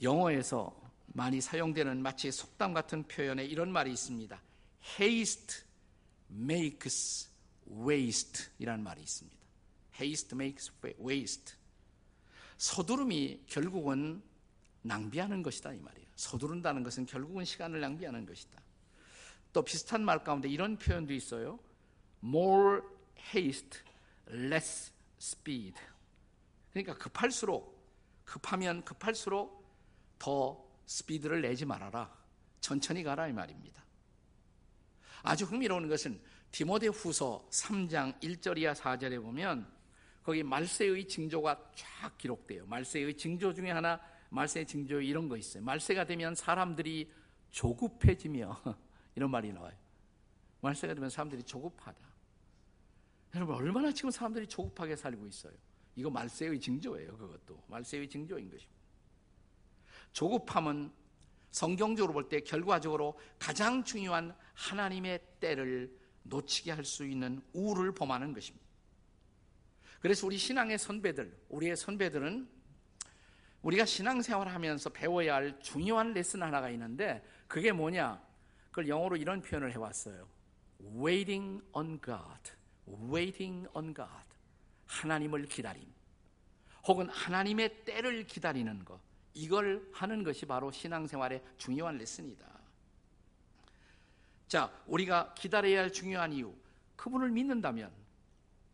영어에서 0.00 0.80
많이 1.06 1.40
사용되는 1.40 2.00
마치 2.00 2.30
속담 2.30 2.74
같은 2.74 3.02
표현에 3.04 3.44
이런 3.44 3.72
말이 3.72 3.90
있습니다. 3.92 4.40
haste 5.00 5.64
makes 6.30 7.28
waste 7.66 8.46
이라는 8.58 8.84
말이 8.84 9.02
있습니다. 9.02 9.38
haste 10.00 10.36
makes 10.36 10.72
waste. 11.00 11.57
서두름이 12.58 13.44
결국은 13.46 14.22
낭비하는 14.82 15.42
것이다 15.42 15.72
이 15.72 15.80
말이에요. 15.80 16.08
서두른다는 16.16 16.82
것은 16.82 17.06
결국은 17.06 17.44
시간을 17.44 17.80
낭비하는 17.80 18.26
것이다. 18.26 18.60
또 19.52 19.62
비슷한 19.62 20.04
말 20.04 20.22
가운데 20.22 20.48
이런 20.48 20.76
표현도 20.76 21.14
있어요. 21.14 21.58
more 22.22 22.82
haste, 23.34 23.80
less 24.28 24.92
speed. 25.20 25.80
그러니까 26.72 26.96
급할수록 26.96 27.78
급하면 28.24 28.84
급할수록 28.84 29.66
더 30.18 30.64
스피드를 30.86 31.40
내지 31.40 31.64
말아라. 31.64 32.14
천천히 32.60 33.02
가라 33.02 33.28
이 33.28 33.32
말입니다. 33.32 33.84
아주 35.22 35.44
흥미로운 35.44 35.88
것은 35.88 36.20
디모데 36.50 36.88
후서 36.88 37.46
3장 37.50 38.20
1절 38.20 38.58
이하 38.58 38.72
4절에 38.72 39.22
보면 39.22 39.77
거기 40.28 40.42
말세의 40.42 41.08
징조가 41.08 41.70
쫙 41.74 42.18
기록돼요. 42.18 42.66
말세의 42.66 43.16
징조 43.16 43.54
중에 43.54 43.70
하나 43.70 43.98
말세의 44.28 44.66
징조 44.66 45.00
이런 45.00 45.26
거 45.26 45.38
있어요. 45.38 45.62
말세가 45.62 46.04
되면 46.04 46.34
사람들이 46.34 47.10
조급해지며 47.50 48.62
이런 49.16 49.30
말이 49.30 49.50
나와요. 49.50 49.74
말세가 50.60 50.92
되면 50.92 51.08
사람들이 51.08 51.42
조급하다. 51.44 51.96
여러분 53.36 53.54
얼마나 53.56 53.90
지금 53.90 54.10
사람들이 54.10 54.46
조급하게 54.46 54.96
살고 54.96 55.26
있어요. 55.28 55.54
이거 55.96 56.10
말세의 56.10 56.60
징조예요. 56.60 57.16
그것도 57.16 57.62
말세의 57.66 58.06
징조인 58.06 58.50
것입니다. 58.50 58.82
조급함은 60.12 60.92
성경적으로 61.52 62.12
볼 62.12 62.28
때 62.28 62.40
결과적으로 62.40 63.18
가장 63.38 63.82
중요한 63.82 64.36
하나님의 64.52 65.20
때를 65.40 65.90
놓치게 66.24 66.72
할 66.72 66.84
수 66.84 67.06
있는 67.06 67.40
우를 67.54 67.94
범하는 67.94 68.34
것입니다. 68.34 68.67
그래서 70.00 70.26
우리 70.26 70.38
신앙의 70.38 70.78
선배들, 70.78 71.36
우리의 71.48 71.76
선배들은 71.76 72.48
우리가 73.62 73.84
신앙생활을 73.84 74.54
하면서 74.54 74.90
배워야 74.90 75.34
할 75.34 75.58
중요한 75.60 76.12
레슨 76.12 76.42
하나가 76.42 76.70
있는데 76.70 77.24
그게 77.48 77.72
뭐냐? 77.72 78.22
그걸 78.70 78.88
영어로 78.88 79.16
이런 79.16 79.42
표현을 79.42 79.72
해왔어요. 79.72 80.28
Waiting 80.80 81.62
on 81.72 82.00
God. 82.00 82.52
Waiting 83.12 83.68
on 83.74 83.94
God. 83.94 84.24
하나님을 84.86 85.46
기다림. 85.46 85.84
혹은 86.86 87.08
하나님의 87.08 87.84
때를 87.84 88.24
기다리는 88.26 88.84
것. 88.84 89.00
이걸 89.34 89.88
하는 89.92 90.22
것이 90.22 90.46
바로 90.46 90.70
신앙생활의 90.70 91.42
중요한 91.58 91.98
레슨이다. 91.98 92.46
자, 94.46 94.72
우리가 94.86 95.34
기다려야 95.34 95.82
할 95.82 95.92
중요한 95.92 96.32
이유. 96.32 96.54
그분을 96.96 97.30
믿는다면 97.30 97.92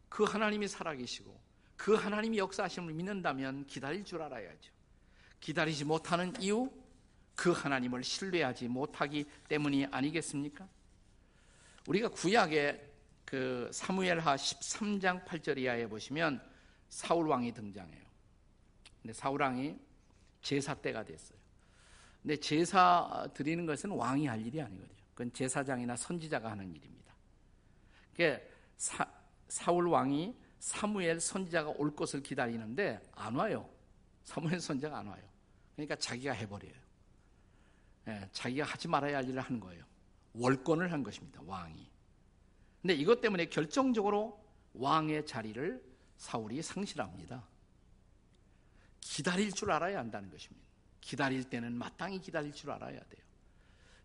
그 0.08 0.24
하나님이 0.24 0.68
살아계시고 0.68 1.40
그 1.76 1.94
하나님이 1.94 2.38
역사하심을 2.38 2.94
믿는다면 2.94 3.66
기다릴 3.66 4.04
줄 4.04 4.22
알아야죠. 4.22 4.72
기다리지 5.40 5.84
못하는 5.84 6.32
이유 6.40 6.70
그 7.34 7.50
하나님을 7.50 8.04
신뢰하지 8.04 8.68
못하기 8.68 9.26
때문이 9.48 9.86
아니겠습니까? 9.86 10.68
우리가 11.86 12.08
구약의 12.08 12.92
그 13.24 13.68
사무엘하 13.72 14.36
13장 14.36 15.24
8절 15.24 15.58
이하에 15.58 15.86
보시면 15.86 16.40
사울 16.88 17.28
왕이 17.28 17.52
등장해요. 17.52 18.04
근데 19.02 19.12
사울 19.12 19.42
왕이 19.42 19.76
제사 20.40 20.74
때가 20.74 21.04
됐어요. 21.04 21.38
근데 22.22 22.36
제사 22.36 23.28
드리는 23.34 23.66
것은 23.66 23.90
왕이 23.90 24.26
할 24.26 24.40
일이 24.40 24.60
아니거든요. 24.60 25.04
그건 25.10 25.32
제사장이나 25.32 25.96
선지자가 25.96 26.50
하는 26.50 26.74
일입니다. 26.74 27.14
그러니까 28.14 28.44
사, 28.76 29.06
사울 29.54 29.86
왕이 29.86 30.34
사무엘 30.58 31.20
선지자가 31.20 31.74
올 31.76 31.94
것을 31.94 32.24
기다리는데 32.24 33.00
안 33.12 33.36
와요. 33.36 33.70
사무엘 34.24 34.58
선지자가 34.58 34.98
안 34.98 35.06
와요. 35.06 35.22
그러니까 35.76 35.94
자기가 35.94 36.32
해버려요. 36.32 36.74
예, 38.08 38.28
자기가 38.32 38.64
하지 38.64 38.88
말아야 38.88 39.18
할 39.18 39.28
일을 39.28 39.40
한 39.40 39.60
거예요. 39.60 39.84
월권을 40.32 40.90
한 40.90 41.04
것입니다. 41.04 41.40
왕이. 41.46 41.88
근데 42.82 42.94
이것 42.94 43.20
때문에 43.20 43.46
결정적으로 43.46 44.44
왕의 44.72 45.24
자리를 45.24 45.80
사울이 46.16 46.60
상실합니다. 46.60 47.46
기다릴 49.00 49.52
줄 49.52 49.70
알아야 49.70 50.00
한다는 50.00 50.30
것입니다. 50.30 50.66
기다릴 51.00 51.44
때는 51.44 51.78
마땅히 51.78 52.18
기다릴 52.18 52.52
줄 52.52 52.72
알아야 52.72 52.98
돼요. 52.98 53.24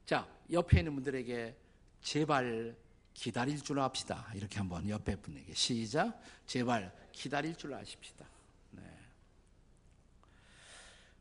자, 0.06 0.30
옆에 0.52 0.78
있는 0.78 0.94
분들에게 0.94 1.58
제발 2.02 2.78
기다릴 3.20 3.60
줄 3.62 3.82
압시다. 3.82 4.32
이렇게 4.34 4.60
한번 4.60 4.88
옆에 4.88 5.18
분에게 5.18 5.54
시작. 5.54 6.22
제발 6.46 6.90
기다릴 7.12 7.54
줄 7.54 7.74
아십시다. 7.74 8.26
네. 8.72 8.82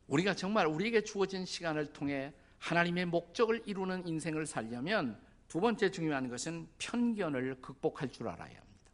우리가 0.07 0.35
정말 0.35 0.67
우리에게 0.69 1.03
주어진 1.03 1.45
시간을 1.45 1.93
통해 1.93 2.33
하나님의 2.59 3.07
목적을 3.07 3.65
이루는 3.67 4.07
인생을 4.07 4.47
살려면 4.47 5.21
두 5.49 5.61
번째 5.61 5.91
중요한 5.91 6.29
것은 6.29 6.69
편견을 6.79 7.61
극복할 7.61 8.13
줄 8.13 8.29
알아야 8.29 8.47
합니다. 8.47 8.93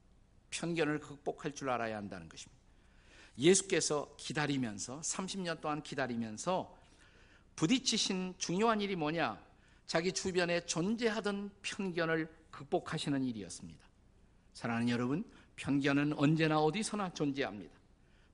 편견을 0.48 1.00
극복할 1.00 1.52
줄 1.52 1.68
알아야 1.68 1.98
한다는 1.98 2.26
것입니다. 2.26 2.58
예수께서 3.36 4.14
기다리면서 4.16 5.00
30년 5.00 5.60
동안 5.60 5.82
기다리면서 5.82 6.74
부딪히신 7.54 8.36
중요한 8.38 8.80
일이 8.80 8.96
뭐냐? 8.96 9.38
자기 9.86 10.10
주변에 10.10 10.64
존재하던 10.64 11.50
편견을 11.60 12.43
극복하시는 12.54 13.24
일이었습니다. 13.24 13.84
사랑하는 14.52 14.88
여러분, 14.88 15.24
편견은 15.56 16.14
언제나 16.14 16.60
어디서나 16.60 17.12
존재합니다. 17.12 17.74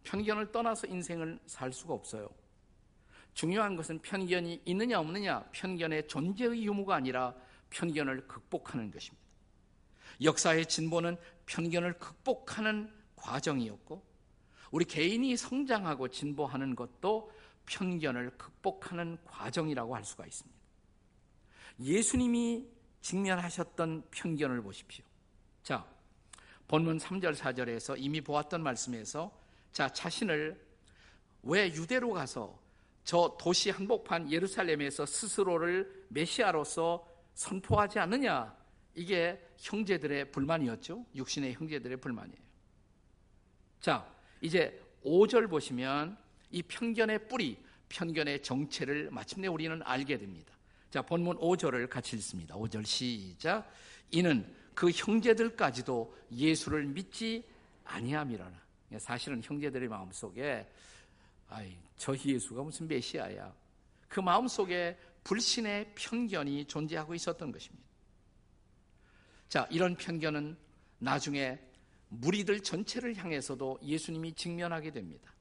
편견을 0.04 0.52
떠나서 0.52 0.86
인생을 0.86 1.40
살 1.46 1.72
수가 1.72 1.94
없어요. 1.94 2.28
중요한 3.32 3.76
것은 3.76 4.00
편견이 4.00 4.62
있느냐 4.66 5.00
없느냐, 5.00 5.44
편견의 5.52 6.08
존재의 6.08 6.64
유무가 6.64 6.96
아니라 6.96 7.34
편견을 7.70 8.26
극복하는 8.26 8.90
것입니다. 8.90 9.24
역사의 10.22 10.66
진보는 10.66 11.16
편견을 11.46 11.98
극복하는 11.98 12.92
과정이었고, 13.16 14.02
우리 14.70 14.84
개인이 14.84 15.34
성장하고 15.36 16.08
진보하는 16.08 16.76
것도 16.76 17.32
편견을 17.66 18.36
극복하는 18.36 19.16
과정이라고 19.24 19.94
할 19.94 20.04
수가 20.04 20.26
있습니다. 20.26 20.58
예수님이 21.80 22.79
직면하셨던 23.00 24.04
편견을 24.10 24.62
보십시오. 24.62 25.04
자, 25.62 25.86
본문 26.68 26.98
3절, 26.98 27.34
4절에서 27.34 27.96
이미 27.98 28.20
보았던 28.20 28.62
말씀에서 28.62 29.32
자, 29.72 29.88
자신을 29.88 30.60
왜 31.42 31.66
유대로 31.68 32.12
가서 32.12 32.58
저 33.04 33.36
도시 33.40 33.70
한복판 33.70 34.30
예루살렘에서 34.30 35.06
스스로를 35.06 36.06
메시아로서 36.08 37.06
선포하지 37.34 37.98
않느냐? 37.98 38.54
이게 38.94 39.40
형제들의 39.58 40.30
불만이었죠. 40.32 41.06
육신의 41.14 41.54
형제들의 41.54 41.96
불만이에요. 41.96 42.40
자, 43.80 44.06
이제 44.40 44.80
5절 45.04 45.48
보시면 45.48 46.18
이 46.50 46.62
편견의 46.62 47.28
뿌리, 47.28 47.56
편견의 47.88 48.42
정체를 48.42 49.10
마침내 49.10 49.48
우리는 49.48 49.80
알게 49.82 50.18
됩니다. 50.18 50.52
자, 50.90 51.02
본문 51.02 51.38
5절을 51.38 51.88
같이 51.88 52.16
읽습니다. 52.16 52.56
5절 52.56 52.84
시작. 52.84 53.70
이는 54.10 54.44
그 54.74 54.90
형제들까지도 54.90 56.16
예수를 56.32 56.84
믿지 56.84 57.44
아니함이라나. 57.84 58.60
사실은 58.98 59.40
형제들의 59.42 59.88
마음속에 59.88 60.68
아이, 61.48 61.76
저 61.96 62.14
예수가 62.16 62.62
무슨 62.62 62.88
메시아야. 62.88 63.54
그 64.08 64.18
마음속에 64.18 64.98
불신의 65.22 65.92
편견이 65.94 66.64
존재하고 66.64 67.14
있었던 67.14 67.52
것입니다. 67.52 67.88
자, 69.48 69.68
이런 69.70 69.96
편견은 69.96 70.56
나중에 70.98 71.58
무리들 72.08 72.60
전체를 72.60 73.16
향해서도 73.16 73.78
예수님이 73.82 74.32
직면하게 74.32 74.90
됩니다. 74.90 75.32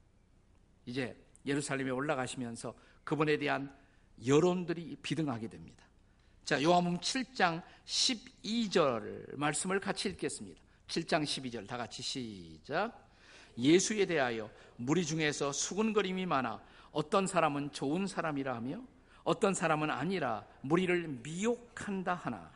이제 0.86 1.16
예루살렘에 1.44 1.90
올라가시면서 1.90 2.74
그분에 3.02 3.36
대한 3.38 3.76
여론들이 4.26 4.96
비등하게 5.02 5.48
됩니다. 5.48 5.84
자, 6.44 6.62
요한복음 6.62 6.98
7장 6.98 7.62
12절 7.86 9.36
말씀을 9.36 9.80
같이 9.80 10.08
읽겠습니다. 10.08 10.60
7장 10.88 11.22
12절 11.22 11.66
다 11.66 11.76
같이 11.76 12.02
시작. 12.02 13.08
예수에 13.56 14.06
대하여 14.06 14.50
무리 14.76 15.04
중에서 15.04 15.52
수군거림이 15.52 16.26
많아 16.26 16.60
어떤 16.92 17.26
사람은 17.26 17.72
좋은 17.72 18.06
사람이라 18.06 18.54
하며 18.54 18.82
어떤 19.22 19.54
사람은 19.54 19.90
아니라 19.90 20.46
무리를 20.62 21.06
미혹한다 21.22 22.14
하나. 22.14 22.50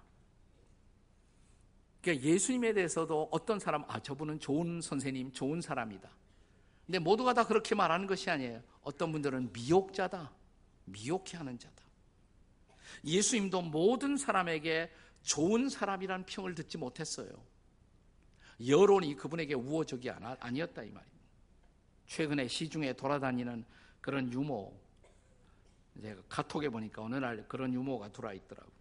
그러니까 2.01 2.27
예수님에 2.27 2.73
대해서도 2.73 3.29
어떤 3.31 3.59
사람 3.59 3.85
아 3.89 4.01
저분은 4.01 4.41
좋은 4.41 4.81
선생님, 4.81 5.33
좋은 5.33 5.61
사람이다. 5.61 6.11
근데 6.87 6.99
모두가 6.99 7.33
다 7.33 7.47
그렇게 7.47 7.75
말하는 7.75 8.07
것이 8.07 8.29
아니에요. 8.29 8.63
어떤 8.83 9.13
분들은 9.13 9.53
미혹자다. 9.53 10.31
미혹해 10.85 11.37
하는 11.37 11.59
자다. 11.59 11.83
예수님도 13.05 13.63
모든 13.63 14.17
사람에게 14.17 14.91
좋은 15.23 15.69
사람이란 15.69 16.27
평을 16.27 16.55
듣지 16.55 16.79
못했어요. 16.79 17.29
여론이 18.67 19.17
그분에게 19.17 19.55
우호적이 19.55 20.11
아니었다 20.11 20.83
이 20.83 20.91
말입니다. 20.91 21.25
최근에 22.07 22.47
시중에 22.49 22.93
돌아다니는 22.93 23.65
그런 24.01 24.33
유모, 24.33 24.79
제가 26.01 26.23
카톡에 26.29 26.69
보니까 26.69 27.03
어느 27.03 27.17
날 27.17 27.47
그런 27.49 27.73
유모가 27.73 28.13
들어와 28.13 28.35
있더라고요. 28.35 28.75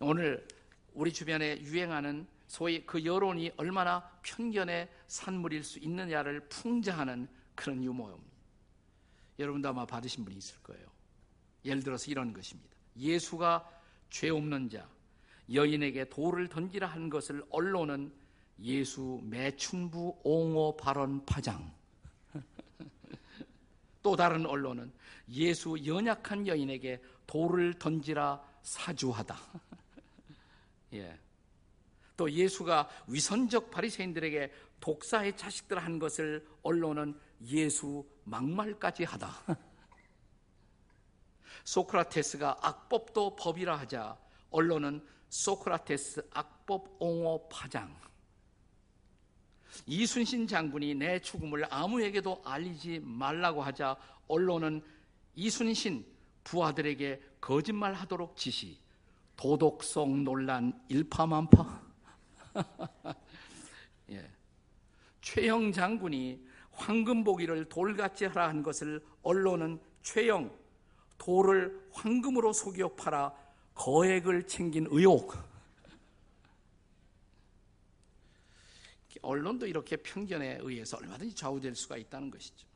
오늘 0.00 0.46
우리 0.92 1.12
주변에 1.12 1.60
유행하는 1.60 2.26
소위 2.46 2.84
그 2.84 3.04
여론이 3.04 3.52
얼마나 3.56 4.10
편견의 4.22 4.88
산물일 5.06 5.64
수 5.64 5.78
있느냐를 5.78 6.40
풍자하는 6.48 7.28
그런 7.54 7.82
유머입니다. 7.82 8.35
여러분도 9.38 9.68
아마 9.68 9.84
받으신 9.86 10.24
분이 10.24 10.38
있을 10.38 10.62
거예요. 10.62 10.86
예를 11.64 11.82
들어서 11.82 12.10
이런 12.10 12.32
것입니다. 12.32 12.76
예수가 12.96 13.70
죄 14.10 14.30
없는 14.30 14.70
자, 14.70 14.88
여인에게 15.52 16.08
돌을 16.08 16.48
던지라 16.48 16.86
한 16.86 17.10
것을 17.10 17.44
언론은 17.50 18.12
예수 18.60 19.20
매춘부 19.24 20.20
옹호 20.24 20.76
발언 20.76 21.24
파장. 21.26 21.72
또 24.02 24.16
다른 24.16 24.46
언론은 24.46 24.92
예수 25.30 25.76
연약한 25.84 26.46
여인에게 26.46 27.02
돌을 27.26 27.74
던지라 27.74 28.42
사주하다. 28.62 29.36
예. 30.94 31.18
또 32.16 32.30
예수가 32.30 32.88
위선적 33.08 33.70
바리새인들에게 33.70 34.50
독사의 34.80 35.36
자식들 35.36 35.78
한 35.78 35.98
것을 35.98 36.46
언론은 36.62 37.18
예수 37.42 38.06
막말까지 38.26 39.04
하다. 39.04 39.30
소크라테스가 41.64 42.58
악법도 42.60 43.36
법이라 43.36 43.76
하자 43.78 44.16
언론은 44.50 45.04
소크라테스 45.28 46.28
악법 46.32 46.96
옹호 47.00 47.48
파장. 47.48 47.96
이순신 49.86 50.46
장군이 50.46 50.94
내 50.94 51.20
죽음을 51.20 51.66
아무에게도 51.70 52.42
알리지 52.44 53.00
말라고 53.00 53.62
하자 53.62 53.96
언론은 54.28 54.82
이순신 55.34 56.06
부하들에게 56.44 57.20
거짓말하도록 57.40 58.36
지시. 58.36 58.78
도덕성 59.36 60.24
논란 60.24 60.72
일파만파. 60.88 61.82
예. 64.10 64.30
최영 65.20 65.72
장군이 65.72 66.46
황금보기를 66.76 67.68
돌같이 67.68 68.26
하라 68.26 68.48
한 68.48 68.62
것을 68.62 69.04
언론은 69.22 69.80
최영 70.02 70.50
돌을 71.18 71.88
황금으로 71.92 72.52
속여 72.52 72.94
팔아 72.94 73.32
거액을 73.74 74.46
챙긴 74.46 74.86
의혹. 74.90 75.34
언론도 79.22 79.66
이렇게 79.66 79.96
편견에 79.96 80.58
의해서 80.60 80.96
얼마든지 80.98 81.34
좌우될 81.34 81.74
수가 81.74 81.96
있다는 81.96 82.30
것이죠. 82.30 82.66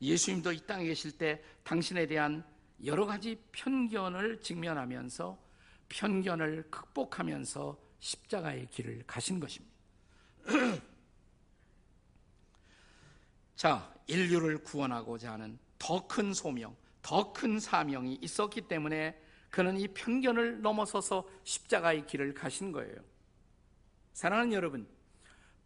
예수님도 0.00 0.52
이 0.52 0.60
땅에 0.66 0.84
계실 0.84 1.12
때 1.12 1.42
당신에 1.64 2.06
대한 2.06 2.44
여러 2.84 3.04
가지 3.04 3.36
편견을 3.50 4.40
직면하면서 4.40 5.36
편견을 5.88 6.70
극복하면서 6.70 7.76
십자가의 7.98 8.68
길을 8.70 9.04
가신 9.06 9.40
것입니다. 9.40 9.74
자, 13.58 13.92
인류를 14.06 14.58
구원하고자 14.58 15.32
하는 15.32 15.58
더 15.80 16.06
큰 16.06 16.32
소명, 16.32 16.76
더 17.02 17.32
큰 17.32 17.58
사명이 17.58 18.20
있었기 18.22 18.60
때문에 18.62 19.20
그는 19.50 19.76
이 19.76 19.88
편견을 19.88 20.62
넘어서서 20.62 21.28
십자가의 21.42 22.06
길을 22.06 22.34
가신 22.34 22.70
거예요. 22.70 22.94
사랑하는 24.12 24.52
여러분, 24.52 24.86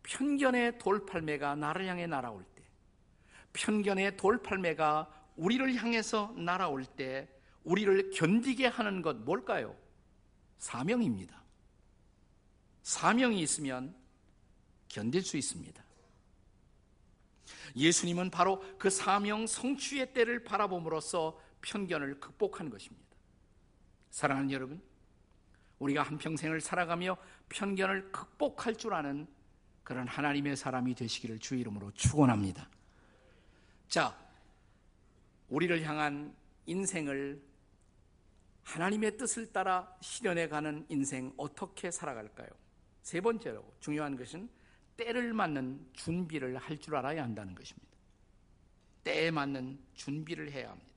편견의 0.04 0.78
돌팔매가 0.78 1.56
나를 1.56 1.86
향해 1.86 2.06
날아올 2.06 2.42
때, 2.54 2.62
편견의 3.52 4.16
돌팔매가 4.16 5.26
우리를 5.36 5.74
향해서 5.74 6.32
날아올 6.38 6.86
때, 6.86 7.28
우리를 7.62 8.08
견디게 8.12 8.68
하는 8.68 9.02
것 9.02 9.16
뭘까요? 9.16 9.76
사명입니다. 10.56 11.42
사명이 12.84 13.38
있으면 13.42 13.94
견딜 14.88 15.20
수 15.20 15.36
있습니다. 15.36 15.91
예수님은 17.76 18.30
바로 18.30 18.62
그 18.78 18.90
사명 18.90 19.46
성취의 19.46 20.12
때를 20.12 20.44
바라봄으로써 20.44 21.40
편견을 21.62 22.20
극복한 22.20 22.70
것입니다. 22.70 23.06
사랑하는 24.10 24.50
여러분, 24.50 24.82
우리가 25.78 26.02
한평생을 26.02 26.60
살아가며 26.60 27.16
편견을 27.48 28.12
극복할 28.12 28.76
줄 28.76 28.94
아는 28.94 29.26
그런 29.82 30.06
하나님의 30.06 30.56
사람이 30.56 30.94
되시기를 30.94 31.38
주 31.38 31.56
이름으로 31.56 31.90
축원합니다. 31.92 32.68
자, 33.88 34.16
우리를 35.48 35.82
향한 35.82 36.34
인생을 36.66 37.42
하나님의 38.62 39.16
뜻을 39.16 39.52
따라 39.52 39.92
실현해 40.00 40.48
가는 40.48 40.86
인생 40.88 41.32
어떻게 41.36 41.90
살아갈까요? 41.90 42.48
세 43.02 43.20
번째로 43.20 43.64
중요한 43.80 44.16
것은 44.16 44.48
때를 44.96 45.32
맞는 45.32 45.88
준비를 45.94 46.56
할 46.58 46.78
줄 46.78 46.96
알아야 46.96 47.22
한다는 47.22 47.54
것입니다. 47.54 47.88
때에 49.04 49.30
맞는 49.30 49.78
준비를 49.94 50.52
해야 50.52 50.70
합니다. 50.70 50.92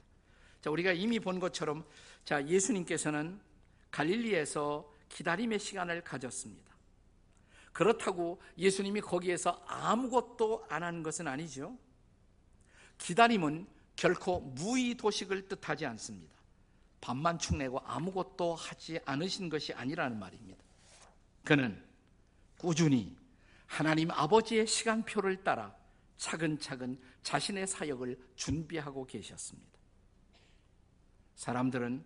자, 0.61 0.69
우리가 0.69 0.91
이미 0.91 1.19
본 1.19 1.39
것처럼 1.39 1.85
자, 2.23 2.45
예수님께서는 2.47 3.39
갈릴리에서 3.91 4.91
기다림의 5.09 5.59
시간을 5.59 6.03
가졌습니다. 6.03 6.73
그렇다고 7.71 8.41
예수님이 8.57 9.01
거기에서 9.01 9.63
아무것도 9.67 10.65
안 10.69 10.83
한 10.83 11.03
것은 11.03 11.27
아니죠. 11.27 11.77
기다림은 12.97 13.67
결코 13.95 14.39
무의 14.41 14.95
도식을 14.95 15.47
뜻하지 15.47 15.85
않습니다. 15.85 16.35
밥만 17.01 17.37
축내고 17.37 17.79
아무것도 17.79 18.55
하지 18.55 18.99
않으신 19.05 19.49
것이 19.49 19.73
아니라는 19.73 20.17
말입니다. 20.19 20.63
그는 21.43 21.81
꾸준히 22.57 23.15
하나님 23.65 24.11
아버지의 24.11 24.67
시간표를 24.67 25.43
따라 25.43 25.75
차근차근 26.17 26.99
자신의 27.23 27.67
사역을 27.67 28.17
준비하고 28.35 29.05
계셨습니다. 29.05 29.79
사람들은 31.35 32.03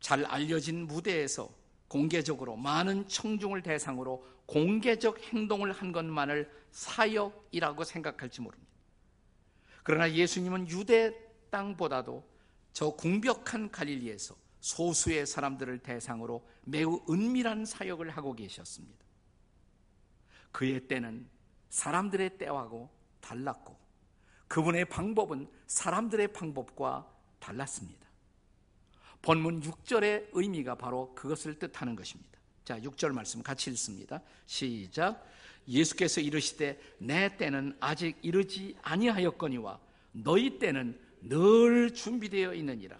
잘 0.00 0.24
알려진 0.24 0.86
무대에서 0.86 1.52
공개적으로 1.88 2.56
많은 2.56 3.06
청중을 3.08 3.62
대상으로 3.62 4.26
공개적 4.46 5.20
행동을 5.20 5.72
한 5.72 5.92
것만을 5.92 6.50
사역이라고 6.70 7.84
생각할지 7.84 8.40
모릅니다. 8.40 8.70
그러나 9.82 10.10
예수님은 10.10 10.68
유대 10.68 11.14
땅보다도 11.50 12.24
저 12.72 12.90
궁벽한 12.90 13.70
갈릴리에서 13.70 14.34
소수의 14.60 15.26
사람들을 15.26 15.80
대상으로 15.80 16.46
매우 16.62 17.00
은밀한 17.08 17.64
사역을 17.64 18.10
하고 18.10 18.34
계셨습니다. 18.34 19.04
그의 20.52 20.88
때는 20.88 21.28
사람들의 21.68 22.38
때하고 22.38 22.90
달랐고 23.20 23.76
그분의 24.48 24.86
방법은 24.86 25.48
사람들의 25.66 26.32
방법과 26.32 27.08
달랐습니다. 27.38 28.08
본문 29.22 29.60
6절의 29.60 30.30
의미가 30.32 30.76
바로 30.76 31.14
그것을 31.14 31.58
뜻하는 31.58 31.94
것입니다. 31.94 32.38
자, 32.64 32.80
6절 32.80 33.12
말씀 33.12 33.42
같이 33.42 33.70
읽습니다. 33.70 34.20
시작. 34.46 35.24
예수께서 35.68 36.20
이르시되 36.20 36.80
내 36.98 37.36
때는 37.36 37.76
아직 37.80 38.16
이르지 38.22 38.76
아니하였거니와 38.82 39.78
너희 40.12 40.58
때는 40.58 40.98
늘 41.22 41.92
준비되어 41.94 42.54
있느니라. 42.54 42.98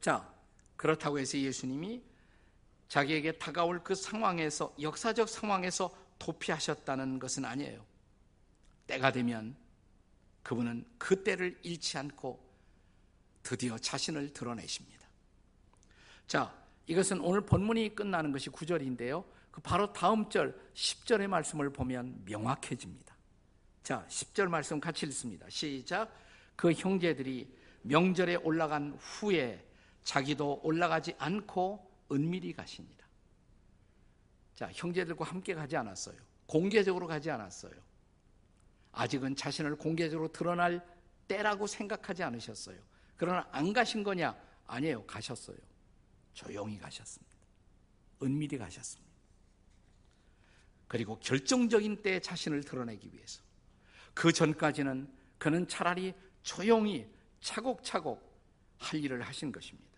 자, 0.00 0.32
그렇다고 0.76 1.18
해서 1.18 1.36
예수님이 1.36 2.02
자기에게 2.90 3.38
다가올 3.38 3.84
그 3.84 3.94
상황에서 3.94 4.74
역사적 4.80 5.28
상황에서 5.28 5.96
도피하셨다는 6.18 7.20
것은 7.20 7.44
아니에요. 7.44 7.86
때가 8.88 9.12
되면 9.12 9.56
그분은 10.42 10.84
그 10.98 11.22
때를 11.22 11.56
잃지 11.62 11.96
않고 11.98 12.44
드디어 13.44 13.78
자신을 13.78 14.32
드러내십니다. 14.32 15.08
자, 16.26 16.52
이것은 16.88 17.20
오늘 17.20 17.42
본문이 17.42 17.94
끝나는 17.94 18.32
것이 18.32 18.50
9절인데요. 18.50 19.24
그 19.52 19.60
바로 19.60 19.92
다음 19.92 20.28
절 20.28 20.60
10절의 20.74 21.28
말씀을 21.28 21.72
보면 21.72 22.22
명확해집니다. 22.24 23.14
자, 23.84 24.04
10절 24.08 24.48
말씀 24.48 24.80
같이 24.80 25.06
읽습니다. 25.06 25.46
시작. 25.48 26.12
그 26.56 26.72
형제들이 26.72 27.56
명절에 27.82 28.34
올라간 28.36 28.98
후에 28.98 29.64
자기도 30.02 30.60
올라가지 30.64 31.14
않고 31.18 31.89
은밀히 32.12 32.52
가십니다. 32.52 33.06
자, 34.54 34.70
형제들과 34.72 35.24
함께 35.24 35.54
가지 35.54 35.76
않았어요. 35.76 36.16
공개적으로 36.46 37.06
가지 37.06 37.30
않았어요. 37.30 37.72
아직은 38.92 39.36
자신을 39.36 39.76
공개적으로 39.76 40.32
드러날 40.32 40.84
때라고 41.28 41.66
생각하지 41.66 42.22
않으셨어요. 42.24 42.78
그러나 43.16 43.46
안 43.52 43.72
가신 43.72 44.02
거냐? 44.02 44.36
아니에요. 44.66 45.06
가셨어요. 45.06 45.56
조용히 46.32 46.78
가셨습니다. 46.78 47.36
은밀히 48.22 48.58
가셨습니다. 48.58 49.10
그리고 50.88 51.20
결정적인 51.20 52.02
때에 52.02 52.20
자신을 52.20 52.64
드러내기 52.64 53.12
위해서 53.12 53.42
그 54.12 54.32
전까지는 54.32 55.08
그는 55.38 55.68
차라리 55.68 56.14
조용히 56.42 57.08
차곡차곡 57.40 58.28
할 58.78 59.04
일을 59.04 59.22
하신 59.22 59.52
것입니다. 59.52 59.89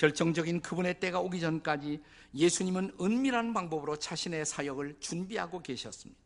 결정적인 0.00 0.62
그분의 0.62 0.98
때가 0.98 1.20
오기 1.20 1.40
전까지 1.40 2.02
예수님은 2.34 2.96
은밀한 2.98 3.52
방법으로 3.52 3.96
자신의 3.96 4.46
사역을 4.46 4.96
준비하고 4.98 5.60
계셨습니다. 5.60 6.18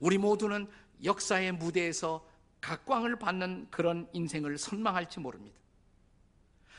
우리 0.00 0.16
모두는 0.16 0.66
역사의 1.04 1.52
무대에서 1.52 2.26
각광을 2.62 3.18
받는 3.18 3.66
그런 3.70 4.08
인생을 4.14 4.56
선망할지 4.56 5.20
모릅니다. 5.20 5.58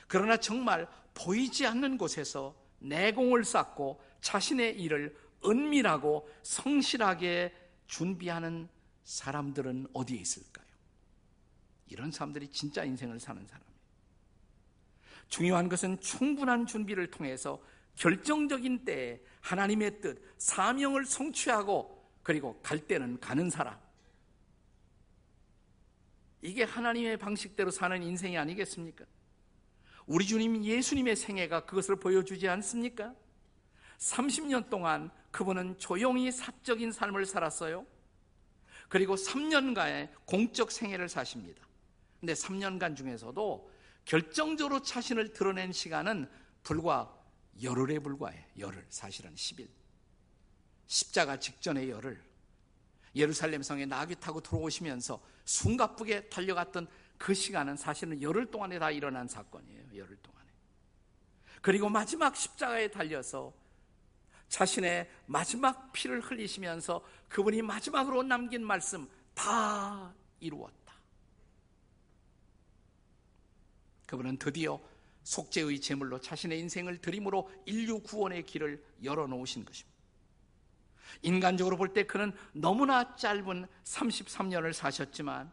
그러나 0.07 0.37
정말 0.37 0.87
보이지 1.13 1.67
않는 1.67 1.99
곳에서 1.99 2.55
내공을 2.79 3.45
쌓고 3.45 4.01
자신의 4.21 4.81
일을 4.81 5.15
은밀하고 5.45 6.27
성실하게 6.41 7.53
준비하는 7.85 8.67
사람들은 9.03 9.89
어디에 9.93 10.17
있을까요? 10.17 10.65
이런 11.89 12.09
사람들이 12.09 12.47
진짜 12.47 12.83
인생을 12.83 13.19
사는 13.19 13.45
사람이에요. 13.45 13.74
중요한 15.29 15.69
것은 15.69 15.99
충분한 15.99 16.65
준비를 16.65 17.11
통해서 17.11 17.61
결정적인 17.95 18.85
때에 18.85 19.21
하나님의 19.41 20.01
뜻, 20.01 20.21
사명을 20.37 21.05
성취하고 21.05 22.03
그리고 22.23 22.59
갈 22.61 22.79
때는 22.79 23.19
가는 23.19 23.49
사람. 23.49 23.77
이게 26.41 26.63
하나님의 26.63 27.17
방식대로 27.17 27.71
사는 27.71 28.01
인생이 28.01 28.37
아니겠습니까? 28.37 29.05
우리 30.05 30.25
주님 30.25 30.63
예수님의 30.63 31.15
생애가 31.15 31.65
그것을 31.65 31.95
보여주지 31.95 32.47
않습니까? 32.47 33.15
30년 33.97 34.69
동안 34.69 35.09
그분은 35.31 35.79
조용히 35.79 36.31
사적인 36.31 36.91
삶을 36.91 37.25
살았어요. 37.25 37.85
그리고 38.87 39.15
3년간의 39.15 40.09
공적 40.25 40.71
생애를 40.71 41.09
사십니다. 41.09 41.65
근데 42.19 42.33
3년간 42.33 42.95
중에서도 42.95 43.71
결정적으로 44.05 44.81
자신을 44.81 45.33
드러낸 45.33 45.71
시간은 45.71 46.29
불과 46.63 47.11
열흘에 47.61 47.99
불과해. 47.99 48.45
열흘. 48.57 48.85
사실은 48.89 49.33
10일. 49.35 49.67
십자가 50.87 51.39
직전의 51.39 51.89
열흘. 51.89 52.23
예루살렘 53.15 53.63
성에 53.63 53.85
나귀 53.85 54.15
타고 54.19 54.41
들어오시면서 54.41 55.21
숨가쁘게 55.45 56.29
달려갔던 56.29 56.87
그 57.17 57.33
시간은 57.33 57.77
사실은 57.77 58.21
열흘 58.21 58.51
동안에 58.51 58.77
다 58.77 58.91
일어난 58.91 59.27
사건이에요. 59.27 59.95
열흘 59.95 60.17
동안에. 60.17 60.45
그리고 61.61 61.89
마지막 61.89 62.35
십자가에 62.35 62.89
달려서 62.89 63.53
자신의 64.49 65.09
마지막 65.25 65.91
피를 65.91 66.21
흘리시면서 66.21 67.03
그분이 67.29 67.61
마지막으로 67.63 68.21
남긴 68.23 68.63
말씀 68.63 69.09
다 69.33 70.13
이루었다. 70.39 70.84
그분은 74.05 74.37
드디어 74.37 74.79
속죄의 75.23 75.81
제물로 75.81 76.19
자신의 76.19 76.59
인생을 76.59 76.99
드림으로 76.99 77.49
인류 77.65 77.99
구원의 77.99 78.43
길을 78.43 78.83
열어놓으신 79.03 79.65
것입니다. 79.65 79.95
인간적으로 81.21 81.77
볼 81.77 81.93
때 81.93 82.03
그는 82.03 82.31
너무나 82.53 83.15
짧은 83.15 83.67
33년을 83.83 84.73
사셨지만 84.73 85.51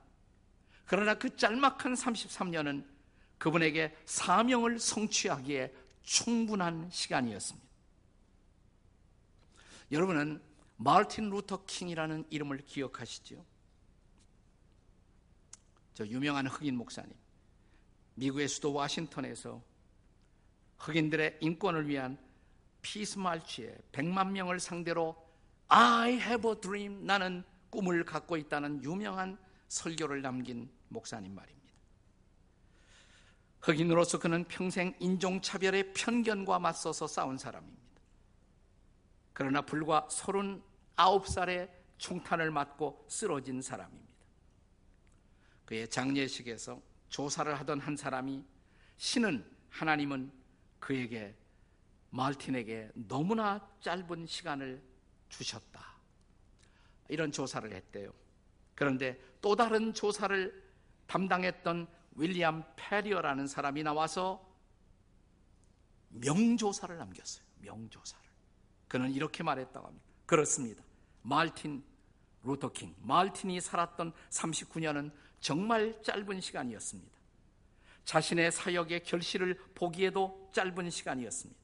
그러나 0.85 1.15
그 1.15 1.35
짤막한 1.37 1.95
33년은 1.95 2.87
그분에게 3.39 3.97
사명을 4.05 4.79
성취하기에 4.79 5.73
충분한 6.03 6.91
시간이었습니다. 6.91 7.67
여러분은 9.91 10.43
마르틴 10.77 11.31
루터 11.31 11.65
킹이라는 11.65 12.27
이름을 12.31 12.59
기억하시죠? 12.59 13.45
저 15.95 16.07
유명한 16.07 16.47
흑인 16.47 16.77
목사님. 16.77 17.22
미국의 18.15 18.49
수도 18.49 18.73
워싱턴에서 18.73 19.63
흑인들의 20.79 21.39
인권을 21.41 21.89
위한 21.89 22.19
피스 22.83 23.19
말치에 23.19 23.77
100만 23.93 24.31
명을 24.31 24.61
상대로 24.61 25.17
I 25.69 26.13
have 26.15 26.51
a 26.51 26.61
dream 26.61 27.07
나는 27.07 27.45
꿈을 27.71 28.05
갖고 28.05 28.37
있다는 28.37 28.83
유명한 28.85 29.39
설교를 29.69 30.21
남긴 30.21 30.71
목사님 30.89 31.35
말입니다. 31.35 31.63
흑인으로서 33.63 34.19
그는 34.19 34.45
평생 34.45 34.93
인종차별의 34.99 35.93
편견과 35.95 36.59
맞서서 36.59 37.07
싸운 37.07 37.39
사람입니다. 37.39 37.83
그러나 39.33 39.63
불과 39.63 40.07
39살에 40.11 41.71
총탄을 41.97 42.51
맞고 42.51 43.07
쓰러진 43.09 43.63
사람입니다. 43.63 44.13
그의 45.65 45.89
장례식에서 45.89 46.83
조사를 47.13 47.55
하던 47.61 47.79
한 47.79 47.95
사람이 47.95 48.43
신은 48.97 49.45
하나님은 49.69 50.33
그에게 50.81 51.37
말틴에게 52.09 52.91
너무나 52.95 53.61
짧은 53.81 54.27
시간을 54.27 54.83
주셨다. 55.29 55.93
이런 57.09 57.31
조사를 57.31 57.71
했대요. 57.71 58.13
그런데 58.75 59.21
또 59.43 59.55
다른 59.55 59.93
조사를 59.93 60.73
담당했던 61.07 61.87
윌리엄 62.17 62.65
페리어라는 62.77 63.47
사람이 63.47 63.83
나와서 63.83 64.51
명조사를 66.09 66.97
남겼어요. 66.97 67.45
명조사를. 67.59 68.25
그는 68.89 69.11
이렇게 69.13 69.43
말했다고 69.43 69.87
합니다. 69.87 70.07
그렇습니다. 70.25 70.83
말틴 71.21 71.85
루터킹, 72.43 72.95
말틴이 73.03 73.61
살았던 73.61 74.15
39년은 74.31 75.13
정말 75.43 76.01
짧은 76.03 76.41
시간이었습니다. 76.41 77.13
자신의 78.05 78.53
사역의 78.53 79.03
결실을 79.03 79.59
보기에도 79.75 80.49
짧은 80.55 80.89
시간이었습니다. 80.89 81.61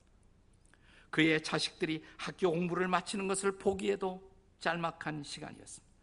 그의 1.11 1.43
자식들이 1.43 2.05
학교 2.17 2.51
공부를 2.51 2.89
마치는 2.89 3.29
것을 3.29 3.53
보기에도 3.57 4.31
짤막한 4.59 5.23
시간이었습니다. 5.23 5.95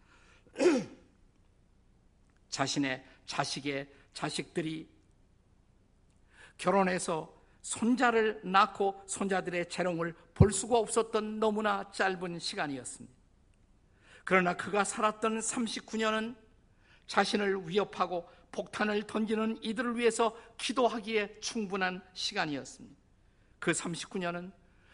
자신의 2.49 3.05
자식의 3.25 3.89
자식들이 4.13 4.89
결혼해서 6.57 7.35
손자를 7.61 8.39
낳고 8.45 9.03
손자들의 9.05 9.67
재롱을 9.69 10.15
볼 10.33 10.53
수가 10.53 10.77
없었던 10.77 11.39
너무나 11.39 11.91
짧은 11.91 12.39
시간이었습니다. 12.39 13.13
그러나 14.23 14.55
그가 14.55 14.85
살았던 14.85 15.39
39년은 15.39 16.44
자신을 17.07 17.67
위협하고 17.67 18.27
폭탄을 18.51 19.03
던지는 19.03 19.57
이들을 19.61 19.97
위해서 19.97 20.35
기도하기에 20.57 21.39
충분한 21.41 22.01
시간이었습니다. 22.13 22.95
그 23.59 23.71
39년은 23.71 24.51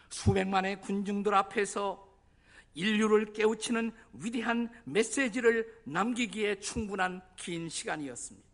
수백만의 0.10 0.82
군중들 0.82 1.34
앞에서 1.34 2.10
인류를 2.74 3.34
깨우치는 3.34 3.92
위대한 4.14 4.70
메시지를 4.86 5.82
남기기에 5.84 6.60
충분한 6.60 7.22
긴 7.36 7.70
시간이었습니다. 7.70 8.48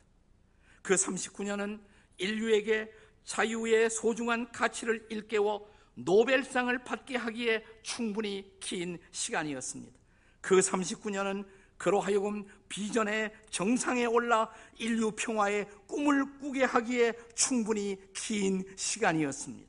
그 0.82 0.96
39년은 0.96 1.80
인류에게 2.17 2.91
자유의 3.24 3.89
소중한 3.89 4.52
가치를 4.52 5.06
일깨워 5.10 5.70
노벨상을 5.96 6.76
받게 6.84 7.17
하기에 7.17 7.63
충분히 7.82 8.52
긴 8.60 9.00
시간이었습니다. 9.12 9.98
그 10.41 10.60
39년은 10.60 11.46
그로 11.78 12.00
하여금 12.00 12.46
비전의 12.70 13.32
정상에 13.50 14.06
올라 14.06 14.50
인류 14.78 15.12
평화의 15.12 15.68
꿈을 15.88 16.40
꾸게 16.40 16.63
하기에 16.63 17.13
충분히 17.36 17.98
긴 18.13 18.63
시간이었습니다. 18.76 19.68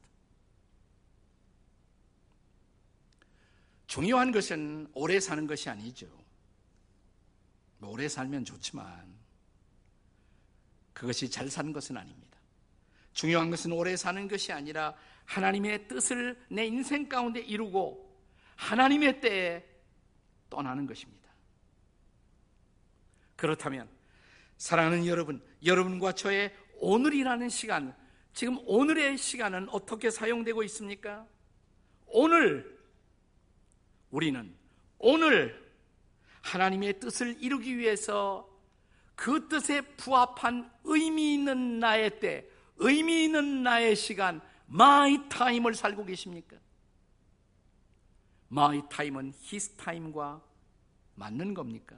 중요한 3.86 4.32
것은 4.32 4.88
오래 4.94 5.18
사는 5.20 5.46
것이 5.46 5.68
아니죠. 5.70 6.06
뭐 7.78 7.90
오래 7.90 8.08
살면 8.08 8.44
좋지만 8.44 9.16
그것이 10.92 11.30
잘 11.30 11.48
사는 11.48 11.72
것은 11.72 11.96
아닙니다. 11.96 12.38
중요한 13.12 13.50
것은 13.50 13.72
오래 13.72 13.96
사는 13.96 14.28
것이 14.28 14.52
아니라 14.52 14.94
하나님의 15.24 15.88
뜻을 15.88 16.38
내 16.50 16.66
인생 16.66 17.08
가운데 17.08 17.40
이루고 17.40 18.08
하나님의 18.56 19.20
때에 19.20 19.64
떠나는 20.50 20.86
것입니다. 20.86 21.17
그렇다면 23.38 23.88
사랑하는 24.56 25.06
여러분, 25.06 25.40
여러분과 25.64 26.12
저의 26.12 26.52
오늘이라는 26.80 27.48
시간, 27.48 27.96
지금 28.34 28.58
오늘의 28.66 29.16
시간은 29.16 29.68
어떻게 29.70 30.10
사용되고 30.10 30.64
있습니까? 30.64 31.24
오늘 32.06 32.78
우리는 34.10 34.52
오늘 34.98 35.72
하나님의 36.42 36.98
뜻을 36.98 37.36
이루기 37.40 37.78
위해서 37.78 38.48
그 39.14 39.48
뜻에 39.48 39.82
부합한 39.82 40.72
의미 40.82 41.34
있는 41.34 41.78
나의 41.78 42.18
때, 42.18 42.44
의미 42.78 43.24
있는 43.24 43.62
나의 43.62 43.94
시간, 43.94 44.40
my 44.66 45.28
time을 45.28 45.74
살고 45.74 46.04
계십니까? 46.04 46.56
my 48.48 48.82
time은 48.90 49.32
his 49.36 49.76
time과 49.76 50.42
맞는 51.14 51.54
겁니까? 51.54 51.96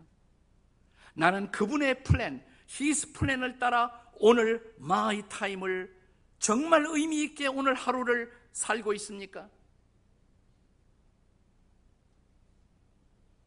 나는 1.15 1.51
그분의 1.51 2.03
plan, 2.05 2.45
his 2.67 3.13
plan을 3.13 3.59
따라 3.59 3.91
오늘 4.15 4.75
my 4.79 5.23
time을 5.29 5.99
정말 6.39 6.85
의미 6.87 7.23
있게 7.25 7.47
오늘 7.47 7.75
하루를 7.75 8.33
살고 8.53 8.93
있습니까? 8.95 9.49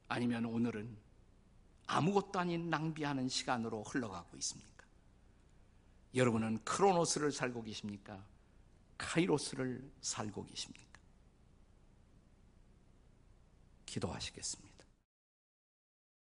아니면 0.08 0.46
오늘은 0.46 0.96
아무것도 1.88 2.40
아닌 2.40 2.70
낭비하는 2.70 3.30
시간으로 3.30 3.84
흘러가고 3.84 4.38
있습니까? 4.38 4.86
여러분은 6.16 6.64
크로노스를 6.64 7.32
살고 7.32 7.64
계십니까? 7.64 8.24
카이로스를 8.98 9.92
살고 10.02 10.46
계십니까? 10.46 11.00
기도하시겠습니다. 13.86 14.73